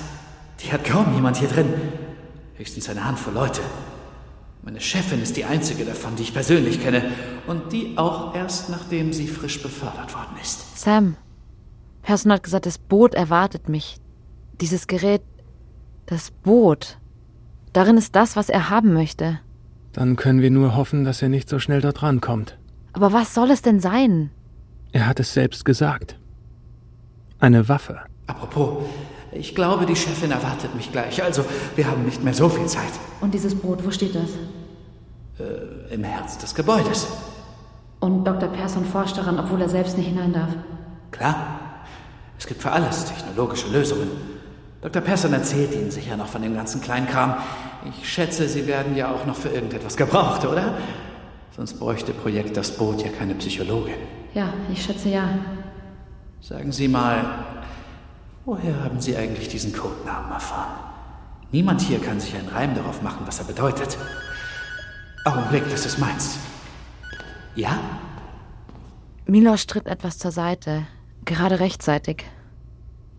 die 0.62 0.72
hat 0.72 0.84
kaum 0.84 1.14
jemand 1.14 1.36
hier 1.38 1.48
drin. 1.48 1.72
Höchstens 2.56 2.88
eine 2.88 3.04
Handvoll 3.04 3.34
Leute. 3.34 3.60
Meine 4.62 4.80
Chefin 4.80 5.22
ist 5.22 5.36
die 5.36 5.44
einzige 5.44 5.84
davon, 5.84 6.16
die 6.16 6.22
ich 6.24 6.34
persönlich 6.34 6.82
kenne. 6.82 7.02
Und 7.46 7.72
die 7.72 7.96
auch 7.96 8.34
erst 8.34 8.68
nachdem 8.68 9.12
sie 9.12 9.26
frisch 9.26 9.62
befördert 9.62 10.14
worden 10.14 10.36
ist. 10.42 10.78
Sam, 10.78 11.16
Person 12.02 12.32
hat 12.32 12.42
gesagt, 12.42 12.66
das 12.66 12.78
Boot 12.78 13.14
erwartet 13.14 13.68
mich. 13.68 13.98
Dieses 14.60 14.86
Gerät, 14.86 15.22
das 16.06 16.30
Boot. 16.30 16.98
Darin 17.72 17.96
ist 17.96 18.16
das, 18.16 18.34
was 18.36 18.48
er 18.48 18.70
haben 18.70 18.92
möchte. 18.92 19.40
Dann 19.92 20.16
können 20.16 20.40
wir 20.42 20.50
nur 20.50 20.76
hoffen, 20.76 21.04
dass 21.04 21.22
er 21.22 21.28
nicht 21.28 21.48
so 21.48 21.58
schnell 21.58 21.80
dort 21.80 22.02
rankommt. 22.02 22.58
Aber 22.92 23.12
was 23.12 23.34
soll 23.34 23.50
es 23.50 23.62
denn 23.62 23.80
sein? 23.80 24.30
Er 24.92 25.06
hat 25.06 25.20
es 25.20 25.34
selbst 25.34 25.64
gesagt. 25.64 26.18
Eine 27.38 27.68
Waffe. 27.68 28.00
Apropos, 28.26 28.84
ich 29.32 29.54
glaube, 29.54 29.86
die 29.86 29.96
Chefin 29.96 30.30
erwartet 30.30 30.74
mich 30.74 30.90
gleich. 30.90 31.22
Also, 31.22 31.44
wir 31.76 31.86
haben 31.86 32.04
nicht 32.04 32.22
mehr 32.24 32.34
so 32.34 32.48
viel 32.48 32.66
Zeit. 32.66 32.92
Und 33.20 33.34
dieses 33.34 33.54
Boot, 33.54 33.84
wo 33.84 33.90
steht 33.90 34.14
das? 34.14 34.30
Äh, 35.38 35.94
Im 35.94 36.04
Herz 36.04 36.38
des 36.38 36.54
Gebäudes. 36.54 37.06
Und 38.00 38.24
Dr. 38.24 38.48
Persson 38.48 38.84
forscht 38.84 39.18
daran, 39.18 39.38
obwohl 39.38 39.60
er 39.60 39.68
selbst 39.68 39.98
nicht 39.98 40.08
hinein 40.08 40.32
darf. 40.32 40.50
Klar. 41.10 41.58
Es 42.38 42.46
gibt 42.46 42.62
für 42.62 42.70
alles 42.70 43.04
technologische 43.04 43.68
Lösungen. 43.68 44.08
Dr. 44.80 45.02
Persson 45.02 45.32
erzählt 45.32 45.74
Ihnen 45.74 45.90
sicher 45.90 46.16
noch 46.16 46.28
von 46.28 46.40
dem 46.40 46.54
ganzen 46.54 46.80
Kleinkram. 46.80 47.34
Ich 47.88 48.08
schätze, 48.08 48.48
Sie 48.48 48.66
werden 48.68 48.96
ja 48.96 49.12
auch 49.12 49.26
noch 49.26 49.34
für 49.34 49.48
irgendetwas 49.48 49.96
gebraucht, 49.96 50.46
oder? 50.46 50.74
Sonst 51.56 51.80
bräuchte 51.80 52.12
Projekt 52.12 52.56
Das 52.56 52.70
Boot 52.76 53.02
ja 53.02 53.08
keine 53.08 53.34
Psychologin. 53.34 53.94
Ja, 54.34 54.52
ich 54.72 54.84
schätze 54.84 55.08
ja. 55.08 55.28
Sagen 56.40 56.70
Sie 56.70 56.86
mal, 56.86 57.24
woher 58.48 58.82
haben 58.82 58.98
Sie 58.98 59.14
eigentlich 59.14 59.48
diesen 59.48 59.74
Codenamen 59.74 60.32
erfahren? 60.32 60.72
Niemand 61.52 61.82
hier 61.82 61.98
kann 62.00 62.18
sich 62.18 62.34
einen 62.34 62.48
Reim 62.48 62.74
darauf 62.74 63.02
machen, 63.02 63.26
was 63.26 63.38
er 63.38 63.44
bedeutet. 63.44 63.98
Augenblick, 65.26 65.68
das 65.70 65.84
ist 65.84 65.98
meins. 65.98 66.38
Ja? 67.54 67.78
Milos 69.26 69.66
tritt 69.66 69.86
etwas 69.86 70.16
zur 70.16 70.30
Seite, 70.30 70.86
gerade 71.26 71.60
rechtzeitig. 71.60 72.24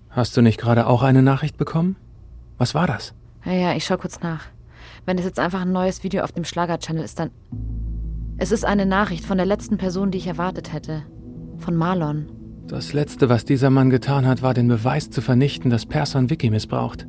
Hast 0.10 0.36
du 0.36 0.42
nicht 0.42 0.60
gerade 0.60 0.88
auch 0.88 1.04
eine 1.04 1.22
Nachricht 1.22 1.58
bekommen? 1.58 1.96
Was 2.58 2.74
war 2.74 2.88
das? 2.88 3.14
Ja, 3.46 3.52
ja, 3.52 3.74
ich 3.76 3.86
schau 3.86 3.98
kurz 3.98 4.22
nach. 4.22 4.46
Wenn 5.06 5.20
es 5.20 5.26
jetzt 5.26 5.40
einfach 5.40 5.62
ein 5.62 5.72
neues 5.72 6.04
Video 6.04 6.24
auf 6.24 6.32
dem 6.32 6.44
Schlager-Channel 6.44 7.04
ist, 7.04 7.20
dann. 7.20 7.30
Es 8.38 8.52
ist 8.52 8.66
eine 8.66 8.88
Nachricht 8.88 9.26
von 9.26 9.38
der 9.38 9.46
letzten 9.46 9.78
Person, 9.78 10.10
die 10.10 10.18
ich 10.18 10.28
erwartet 10.28 10.74
hätte. 10.74 11.04
Von 11.60 11.76
Marlon. 11.76 12.39
Das 12.70 12.94
Letzte, 12.94 13.30
was 13.30 13.46
dieser 13.46 13.72
Mann 13.72 13.90
getan 13.90 14.28
hat, 14.28 14.44
war 14.44 14.54
den 14.54 14.68
Beweis 14.68 15.10
zu 15.10 15.22
vernichten, 15.22 15.72
dass 15.72 15.88
Persson 15.88 16.30
Vicky 16.30 16.52
missbraucht. 16.52 17.08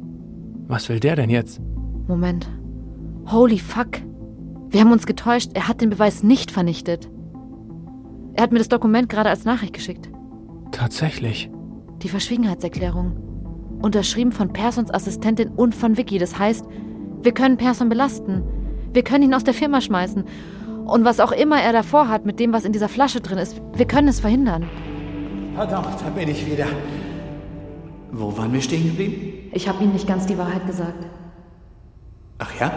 Was 0.66 0.88
will 0.88 1.00
der 1.00 1.16
denn 1.16 1.28
jetzt? 1.28 1.60
Moment. 2.08 2.48
Holy 3.26 3.58
fuck. 3.58 4.00
Wir 4.70 4.80
haben 4.80 4.90
uns 4.90 5.04
getäuscht. 5.04 5.50
Er 5.52 5.68
hat 5.68 5.82
den 5.82 5.90
Beweis 5.90 6.22
nicht 6.22 6.50
vernichtet. 6.50 7.10
Er 8.32 8.44
hat 8.44 8.52
mir 8.52 8.58
das 8.58 8.70
Dokument 8.70 9.10
gerade 9.10 9.28
als 9.28 9.44
Nachricht 9.44 9.74
geschickt. 9.74 10.08
Tatsächlich. 10.72 11.50
Die 12.02 12.08
Verschwiegenheitserklärung. 12.08 13.78
Unterschrieben 13.82 14.32
von 14.32 14.54
Persons 14.54 14.90
Assistentin 14.90 15.50
und 15.50 15.74
von 15.74 15.98
Vicky. 15.98 16.16
Das 16.16 16.38
heißt, 16.38 16.64
wir 17.20 17.32
können 17.32 17.58
Person 17.58 17.90
belasten. 17.90 18.42
Wir 18.94 19.04
können 19.04 19.24
ihn 19.24 19.34
aus 19.34 19.44
der 19.44 19.52
Firma 19.52 19.82
schmeißen. 19.82 20.24
Und 20.86 21.04
was 21.04 21.20
auch 21.20 21.32
immer 21.32 21.60
er 21.60 21.74
davor 21.74 22.08
hat 22.08 22.24
mit 22.24 22.40
dem, 22.40 22.54
was 22.54 22.64
in 22.64 22.72
dieser 22.72 22.88
Flasche 22.88 23.20
drin 23.20 23.36
ist, 23.36 23.60
wir 23.74 23.86
können 23.86 24.08
es 24.08 24.20
verhindern. 24.20 24.64
Verdammt, 25.54 26.00
da 26.00 26.10
bin 26.10 26.28
ich 26.28 26.46
wieder. 26.46 26.66
Wo 28.12 28.36
waren 28.36 28.52
wir 28.52 28.60
stehen 28.60 28.84
geblieben? 28.84 29.50
Ich 29.52 29.68
habe 29.68 29.82
Ihnen 29.82 29.92
nicht 29.92 30.06
ganz 30.06 30.26
die 30.26 30.38
Wahrheit 30.38 30.66
gesagt. 30.66 31.06
Ach 32.38 32.50
ja? 32.58 32.72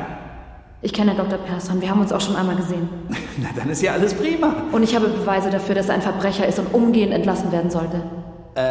Ich 0.82 0.92
kenne 0.92 1.16
Dr. 1.16 1.38
Persson, 1.38 1.80
wir 1.82 1.90
haben 1.90 2.02
uns 2.02 2.12
auch 2.12 2.20
schon 2.20 2.36
einmal 2.36 2.58
gesehen. 2.58 2.90
Na, 3.42 3.50
dann 3.56 3.70
ist 3.70 3.82
ja 3.82 3.94
alles 3.94 4.14
prima. 4.14 4.54
Und 4.72 4.84
ich 4.84 4.94
habe 4.96 5.08
Beweise 5.08 5.50
dafür, 5.50 5.76
dass 5.76 5.88
er 5.88 5.96
ein 5.96 6.02
Verbrecher 6.02 6.46
ist 6.46 6.60
und 6.60 6.74
umgehend 6.74 7.14
entlassen 7.14 7.52
werden 7.52 7.72
sollte. 7.72 8.04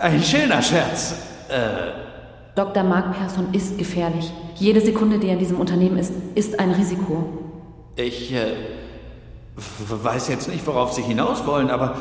Ein 0.00 0.22
schöner 0.22 0.62
Scherz. 0.62 1.16
Dr. 2.54 2.82
Mark 2.82 3.18
Persson 3.18 3.48
ist 3.52 3.76
gefährlich. 3.76 4.32
Jede 4.54 4.80
Sekunde, 4.80 5.18
die 5.18 5.26
er 5.26 5.34
in 5.34 5.38
diesem 5.38 5.60
Unternehmen 5.60 5.98
ist, 5.98 6.12
ist 6.34 6.58
ein 6.58 6.70
Risiko. 6.72 7.24
Ich 7.96 8.32
äh, 8.32 8.54
weiß 9.88 10.28
jetzt 10.28 10.48
nicht, 10.48 10.66
worauf 10.66 10.92
Sie 10.92 11.02
hinaus 11.02 11.46
wollen, 11.46 11.70
aber 11.70 11.96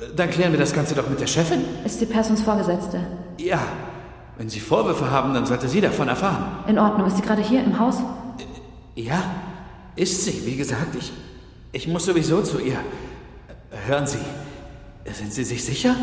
äh, 0.00 0.14
dann 0.14 0.30
klären 0.30 0.52
wir 0.52 0.58
das 0.58 0.72
Ganze 0.72 0.94
doch 0.94 1.08
mit 1.08 1.20
der 1.20 1.26
Chefin. 1.26 1.62
Ist 1.84 1.98
sie 1.98 2.06
Persons 2.06 2.42
Vorgesetzte? 2.42 3.00
Ja, 3.38 3.60
wenn 4.36 4.48
Sie 4.48 4.60
Vorwürfe 4.60 5.10
haben, 5.10 5.32
dann 5.34 5.46
sollte 5.46 5.68
sie 5.68 5.80
davon 5.80 6.08
erfahren. 6.08 6.64
In 6.66 6.78
Ordnung. 6.78 7.06
Ist 7.06 7.16
sie 7.16 7.22
gerade 7.22 7.42
hier 7.42 7.62
im 7.62 7.78
Haus? 7.78 7.96
Ja, 8.94 9.22
ist 9.96 10.24
sie. 10.24 10.44
Wie 10.44 10.56
gesagt, 10.56 10.94
ich, 10.98 11.12
ich 11.72 11.88
muss 11.88 12.04
sowieso 12.04 12.42
zu 12.42 12.58
ihr. 12.58 12.78
Hören 13.86 14.06
Sie, 14.06 14.18
sind 15.12 15.32
Sie 15.32 15.44
sich 15.44 15.64
sicher? 15.64 15.94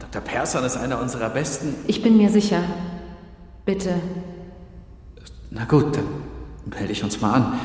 Dr. 0.00 0.22
Persson 0.22 0.64
ist 0.64 0.76
einer 0.76 1.00
unserer 1.00 1.30
besten. 1.30 1.74
Ich 1.86 2.02
bin 2.02 2.16
mir 2.16 2.30
sicher. 2.30 2.62
Bitte. 3.64 3.94
Na 5.50 5.64
gut, 5.64 5.96
dann 5.96 6.06
melde 6.64 6.92
ich 6.92 7.04
uns 7.04 7.20
mal 7.20 7.34
an. 7.34 7.58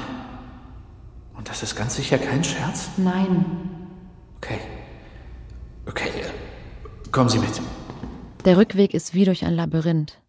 Das 1.48 1.64
ist 1.64 1.76
ganz 1.76 1.96
sicher 1.96 2.18
kein 2.18 2.44
Scherz? 2.44 2.90
Nein. 2.98 3.46
Okay. 4.38 4.60
Okay, 5.86 6.10
äh, 6.10 7.10
kommen 7.12 7.30
Sie 7.30 7.40
mit. 7.40 7.62
Der 8.44 8.58
Rückweg 8.58 8.94
ist 8.94 9.14
wie 9.14 9.24
durch 9.24 9.46
ein 9.46 9.54
Labyrinth. 9.54 10.22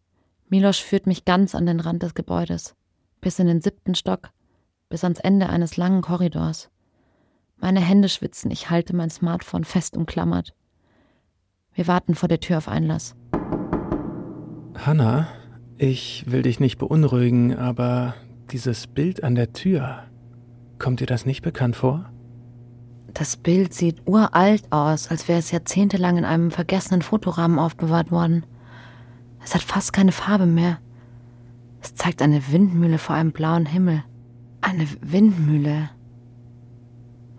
Milos 0.49 0.79
führt 0.79 1.07
mich 1.07 1.25
ganz 1.25 1.55
an 1.55 1.67
den 1.67 1.81
Rand 1.81 2.05
des 2.05 2.15
Gebäudes, 2.15 2.75
bis 3.21 3.39
in 3.39 3.49
den 3.49 3.61
siebten 3.61 3.95
Stock, 3.97 4.31
bis 4.89 5.03
ans 5.03 5.19
Ende 5.19 5.49
eines 5.49 5.77
langen 5.77 6.03
Korridors. 6.03 6.71
Meine 7.57 7.81
Hände 7.81 8.09
schwitzen, 8.09 8.51
ich 8.53 8.71
halte 8.71 8.95
mein 8.95 9.11
Smartphone 9.11 9.65
fest 9.65 9.97
umklammert. 9.97 10.55
Wir 11.75 11.89
warten 11.89 12.15
vor 12.15 12.29
der 12.29 12.41
Tür 12.41 12.59
auf 12.59 12.69
Einlass. 12.69 13.17
Hanna, 14.77 15.27
ich 15.77 16.25
will 16.29 16.43
dich 16.43 16.61
nicht 16.61 16.79
beunruhigen, 16.79 17.57
aber 17.57 18.15
dieses 18.51 18.87
Bild 18.87 19.25
an 19.25 19.35
der 19.35 19.53
Tür, 19.53 20.08
kommt 20.79 21.01
dir 21.01 21.07
das 21.07 21.27
nicht 21.27 21.43
bekannt 21.43 21.77
vor? 21.77 22.11
Das 23.15 23.37
Bild 23.37 23.75
sieht 23.75 24.07
uralt 24.07 24.71
aus, 24.71 25.09
als 25.09 25.29
wäre 25.29 25.39
es 25.39 25.51
jahrzehntelang 25.51 26.19
in 26.19 26.25
einem 26.25 26.51
vergessenen 26.51 27.03
Fotorahmen 27.03 27.59
aufbewahrt 27.59 28.11
worden. 28.11 28.45
Es 29.43 29.55
hat 29.55 29.63
fast 29.63 29.93
keine 29.93 30.13
Farbe 30.13 30.47
mehr. 30.47 30.79
Es 31.81 31.95
zeigt 31.95 32.23
eine 32.23 32.53
Windmühle 32.53 32.99
vor 32.99 33.17
einem 33.17 33.33
blauen 33.33 33.67
Himmel. 33.67 34.05
Eine 34.61 34.87
Windmühle. 35.01 35.91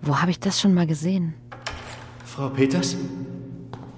Wo 0.02 0.20
habe 0.22 0.32
ich 0.32 0.40
das 0.40 0.60
schon 0.60 0.74
mal 0.74 0.88
gesehen? 0.88 1.34
Frau 2.26 2.50
Peters? 2.50 2.98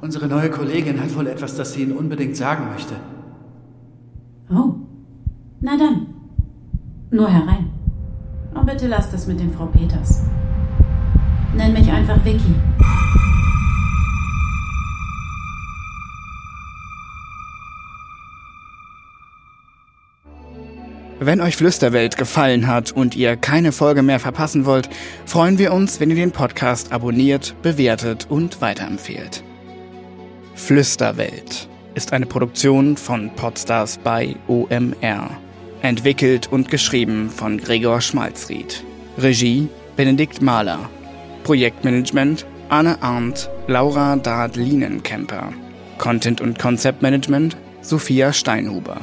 Unsere 0.02 0.28
neue 0.28 0.50
Kollegin 0.50 1.00
hat 1.00 1.16
wohl 1.16 1.28
etwas, 1.28 1.56
das 1.56 1.74
sie 1.74 1.84
Ihnen 1.84 1.96
unbedingt 1.96 2.36
sagen 2.36 2.70
möchte. 2.72 2.96
Oh, 4.50 4.76
na 5.62 5.78
dann. 5.78 6.08
Nur 7.12 7.30
herein. 7.30 7.71
Und 8.54 8.66
bitte 8.66 8.88
lasst 8.88 9.14
es 9.14 9.28
mit 9.28 9.40
dem 9.40 9.54
Frau 9.54 9.66
Peters. 9.66 10.24
Nenn 11.56 11.74
mich 11.74 11.92
einfach 11.92 12.24
Vicky. 12.24 12.56
Wenn 21.24 21.40
euch 21.40 21.56
Flüsterwelt 21.56 22.18
gefallen 22.18 22.66
hat 22.66 22.92
und 22.92 23.16
ihr 23.16 23.38
keine 23.38 23.72
Folge 23.72 24.02
mehr 24.02 24.20
verpassen 24.20 24.66
wollt, 24.66 24.90
freuen 25.28 25.60
wir 25.60 25.72
uns, 25.72 26.00
wenn 26.00 26.10
ihr 26.10 26.16
den 26.16 26.32
Podcast 26.32 26.92
abonniert, 26.92 27.54
bewertet 27.62 28.26
und 28.28 28.60
weiterempfehlt. 28.60 29.44
Flüsterwelt 30.56 31.70
ist 31.94 32.12
eine 32.12 32.26
Produktion 32.26 32.98
von 32.98 33.30
Podstars 33.36 34.00
bei 34.00 34.36
OMR. 34.48 35.30
Entwickelt 35.82 36.52
und 36.52 36.70
geschrieben 36.70 37.30
von 37.30 37.58
Gregor 37.58 38.02
Schmalzried. 38.02 38.84
Regie 39.18 39.68
Benedikt 39.96 40.42
Mahler. 40.42 40.90
Projektmanagement 41.44 42.46
Anne 42.70 43.02
Arndt, 43.02 43.50
Laura 43.68 44.16
Dard-Lienenkemper. 44.16 45.54
Content 45.98 46.42
und 46.42 46.60
Konzeptmanagement 46.60 47.58
Sophia 47.82 48.32
Steinhuber. 48.32 49.02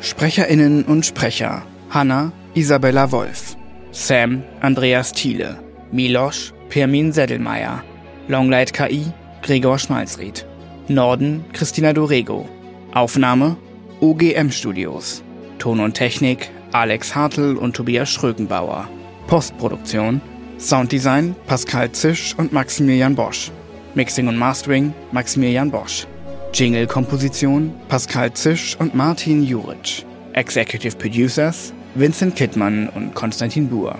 SprecherInnen 0.00 0.84
und 0.84 1.04
Sprecher 1.04 1.62
Hanna 1.90 2.32
Isabella 2.54 3.12
Wolf, 3.12 3.56
Sam 3.92 4.42
Andreas 4.60 5.12
Thiele, 5.12 5.58
Milosch 5.92 6.52
Pirmin 6.68 7.12
Seddelmeier, 7.12 7.82
Longlight 8.28 8.72
KI 8.72 9.12
Gregor 9.42 9.78
Schmalzried, 9.78 10.46
Norden 10.88 11.44
Christina 11.52 11.92
Dorego, 11.92 12.48
Aufnahme 12.94 13.56
OGM 14.00 14.50
Studios, 14.50 15.22
Ton 15.60 15.78
und 15.78 15.94
Technik 15.94 16.50
Alex 16.72 17.14
Hartl 17.14 17.56
und 17.56 17.76
Tobias 17.76 18.10
Schrögenbauer, 18.10 18.88
Postproduktion 19.26 20.20
Sounddesign 20.58 21.36
Pascal 21.46 21.92
Zisch 21.92 22.34
und 22.36 22.52
Maximilian 22.52 23.14
Bosch, 23.14 23.52
Mixing 23.94 24.26
und 24.26 24.36
Mastering 24.36 24.92
Maximilian 25.12 25.70
Bosch. 25.70 26.06
Jingle-Komposition 26.52 27.72
Pascal 27.88 28.32
Zisch 28.32 28.76
und 28.80 28.94
Martin 28.94 29.44
Juric. 29.44 30.04
Executive 30.32 30.96
Producers 30.96 31.72
Vincent 31.94 32.36
Kittmann 32.36 32.88
und 32.88 33.14
Konstantin 33.14 33.68
Buhr. 33.68 33.96